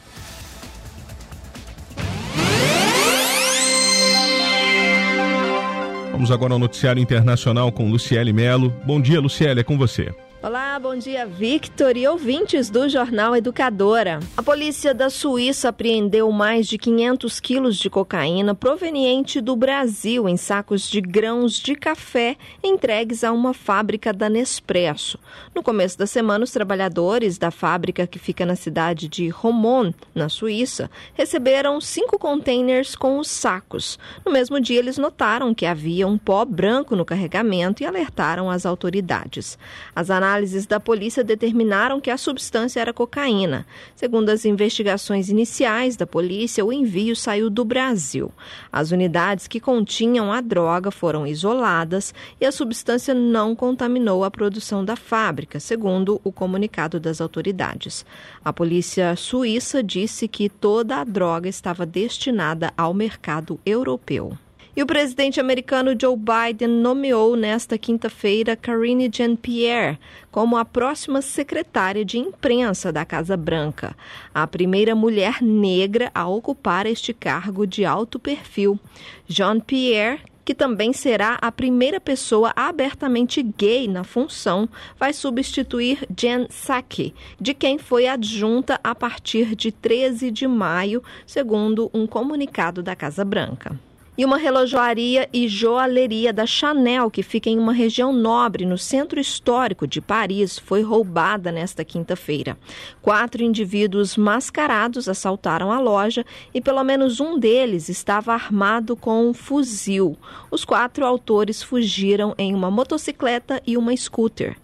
Vamos 6.13 6.31
agora 6.31 6.53
ao 6.53 6.59
noticiário 6.59 7.01
internacional 7.01 7.73
com 7.73 7.91
Luciele 7.91 8.31
Melo. 8.31 8.69
Bom 8.85 9.01
dia, 9.01 9.23
Luciele, 9.23 9.61
é 9.61 9.65
com 9.65 9.79
você. 9.79 10.15
Olá, 10.43 10.79
bom 10.79 10.97
dia, 10.97 11.27
Victor 11.27 11.99
e 11.99 12.09
ouvintes 12.09 12.71
do 12.71 12.89
Jornal 12.89 13.37
Educadora. 13.37 14.21
A 14.35 14.43
polícia 14.43 14.95
da 14.95 15.11
Suíça 15.11 15.69
apreendeu 15.69 16.33
mais 16.33 16.67
de 16.67 16.79
500 16.79 17.39
quilos 17.41 17.77
de 17.77 17.91
cocaína 17.91 18.55
proveniente 18.55 19.39
do 19.39 19.55
Brasil 19.55 20.27
em 20.27 20.39
sacos 20.39 20.89
de 20.89 21.03
grãos 21.03 21.53
de 21.61 21.75
café 21.75 22.39
entregues 22.65 23.23
a 23.23 23.33
uma 23.33 23.53
fábrica 23.53 24.15
da 24.15 24.31
Nespresso. 24.31 25.19
No 25.55 25.63
começo 25.63 25.99
da 25.99 26.07
semana, 26.07 26.43
os 26.43 26.51
trabalhadores 26.51 27.37
da 27.37 27.51
fábrica 27.51 28.07
que 28.07 28.19
fica 28.19 28.47
na 28.47 28.57
cidade 28.57 29.09
de 29.09 29.29
Romont, 29.29 29.95
na 30.15 30.31
Suíça, 30.31 30.91
receberam 31.13 31.83
cinco 31.83 32.19
containers 32.19 32.97
com 32.97 33.19
os 33.19 33.29
sacos. 33.29 33.99
No 34.25 34.33
mesmo 34.33 34.59
dia, 34.59 34.79
eles 34.79 34.97
notaram 34.97 35.53
que 35.53 35.67
havia 35.67 36.09
um 36.09 36.17
pó 36.17 36.47
branco 36.47 36.97
no 36.97 37.05
carregamento 37.05 37.83
e 37.83 37.87
alertaram 37.87 38.49
as 38.49 38.65
autoridades. 38.65 39.59
As 39.95 40.09
análises 40.09 40.30
da 40.69 40.79
polícia 40.79 41.25
determinaram 41.25 42.01
que 42.01 42.11
a 42.11 42.17
substância 42.17 42.81
era 42.81 42.93
cocaína. 42.93 43.67
Segundo 43.97 44.31
as 44.31 44.45
investigações 44.45 45.29
iniciais 45.29 45.97
da 45.97 46.07
polícia, 46.07 46.65
o 46.65 46.73
envio 46.73 47.17
saiu 47.17 47.51
do 47.51 47.65
Brasil. 47.65 48.33
As 48.71 48.91
unidades 48.91 49.49
que 49.49 49.59
continham 49.59 50.33
a 50.33 50.41
droga 50.41 50.91
foram 50.91 51.27
isoladas 51.27 52.15
e 52.41 52.47
a 52.47 52.53
substância 52.53 53.15
não 53.15 53.57
contaminou 53.57 54.23
a 54.23 54.31
produção 54.31 54.85
da 54.85 54.95
fábrica, 54.97 55.59
segundo 55.59 56.21
o 56.23 56.31
comunicado 56.31 57.01
das 57.01 57.21
autoridades. 57.21 58.05
A 58.45 58.53
polícia 58.53 59.17
suíça 59.17 59.83
disse 59.83 60.29
que 60.29 60.49
toda 60.49 60.97
a 60.97 61.05
droga 61.05 61.49
estava 61.49 61.85
destinada 61.85 62.73
ao 62.77 62.95
mercado 62.95 63.59
europeu. 63.67 64.37
E 64.81 64.83
o 64.83 64.87
presidente 64.87 65.39
americano 65.39 65.95
Joe 66.01 66.17
Biden 66.17 66.69
nomeou 66.69 67.37
nesta 67.37 67.77
quinta-feira 67.77 68.57
Karine 68.57 69.11
Jean-Pierre 69.13 69.99
como 70.31 70.57
a 70.57 70.65
próxima 70.65 71.21
secretária 71.21 72.03
de 72.03 72.17
imprensa 72.17 72.91
da 72.91 73.05
Casa 73.05 73.37
Branca, 73.37 73.95
a 74.35 74.47
primeira 74.47 74.95
mulher 74.95 75.43
negra 75.43 76.11
a 76.15 76.27
ocupar 76.27 76.87
este 76.87 77.13
cargo 77.13 77.67
de 77.67 77.85
alto 77.85 78.19
perfil. 78.19 78.81
Jean-Pierre, 79.29 80.21
que 80.47 80.55
também 80.55 80.95
será 80.95 81.37
a 81.43 81.53
primeira 81.53 82.01
pessoa 82.01 82.51
abertamente 82.57 83.43
gay 83.43 83.87
na 83.87 84.03
função, 84.03 84.67
vai 84.99 85.13
substituir 85.13 86.07
Jen 86.19 86.47
Psaki, 86.47 87.15
de 87.39 87.53
quem 87.53 87.77
foi 87.77 88.09
adjunta 88.09 88.81
a 88.83 88.95
partir 88.95 89.55
de 89.55 89.71
13 89.71 90.31
de 90.31 90.49
maio, 90.49 91.03
segundo 91.27 91.91
um 91.93 92.07
comunicado 92.07 92.83
da 92.83 92.97
Casa 92.97 93.27
Branca 93.27 93.79
e 94.21 94.25
uma 94.27 94.37
relojoaria 94.37 95.31
e 95.33 95.49
joalheria 95.49 96.31
da 96.31 96.45
Chanel, 96.45 97.11
que 97.11 97.23
fica 97.23 97.49
em 97.49 97.59
uma 97.59 97.73
região 97.73 98.13
nobre 98.13 98.67
no 98.67 98.77
centro 98.77 99.19
histórico 99.19 99.87
de 99.87 99.99
Paris, 99.99 100.59
foi 100.59 100.83
roubada 100.83 101.51
nesta 101.51 101.87
quinta-feira. 101.87 102.55
Quatro 103.01 103.43
indivíduos 103.43 104.19
mascarados 104.19 105.09
assaltaram 105.09 105.73
a 105.73 105.81
loja 105.81 106.23
e 106.53 106.61
pelo 106.61 106.85
menos 106.85 107.19
um 107.19 107.39
deles 107.39 107.89
estava 107.89 108.35
armado 108.35 108.95
com 108.95 109.27
um 109.27 109.33
fuzil. 109.33 110.19
Os 110.51 110.67
quatro 110.67 111.07
autores 111.07 111.63
fugiram 111.63 112.35
em 112.37 112.55
uma 112.55 112.71
motocicleta 112.71 113.63
e 113.67 113.75
uma 113.75 113.97
scooter. 113.97 114.55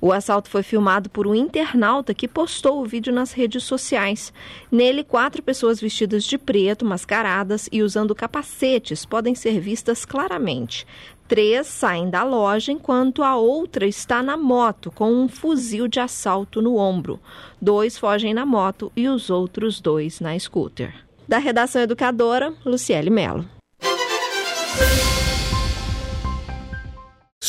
O 0.00 0.12
assalto 0.12 0.48
foi 0.48 0.62
filmado 0.62 1.10
por 1.10 1.26
um 1.26 1.34
internauta 1.34 2.14
que 2.14 2.28
postou 2.28 2.80
o 2.80 2.84
vídeo 2.84 3.12
nas 3.12 3.32
redes 3.32 3.64
sociais. 3.64 4.32
Nele, 4.70 5.02
quatro 5.02 5.42
pessoas 5.42 5.80
vestidas 5.80 6.24
de 6.24 6.38
preto, 6.38 6.84
mascaradas 6.84 7.68
e 7.72 7.82
usando 7.82 8.14
capacetes 8.14 9.04
podem 9.04 9.34
ser 9.34 9.58
vistas 9.60 10.04
claramente. 10.04 10.86
Três 11.26 11.66
saem 11.66 12.08
da 12.08 12.24
loja 12.24 12.72
enquanto 12.72 13.22
a 13.22 13.36
outra 13.36 13.86
está 13.86 14.22
na 14.22 14.36
moto 14.36 14.90
com 14.90 15.12
um 15.12 15.28
fuzil 15.28 15.86
de 15.86 16.00
assalto 16.00 16.62
no 16.62 16.76
ombro. 16.76 17.20
Dois 17.60 17.98
fogem 17.98 18.32
na 18.32 18.46
moto 18.46 18.90
e 18.96 19.08
os 19.08 19.28
outros 19.28 19.80
dois 19.80 20.20
na 20.20 20.38
scooter. 20.38 20.94
Da 21.26 21.36
redação 21.36 21.82
educadora, 21.82 22.54
Luciele 22.64 23.10
Melo. 23.10 23.44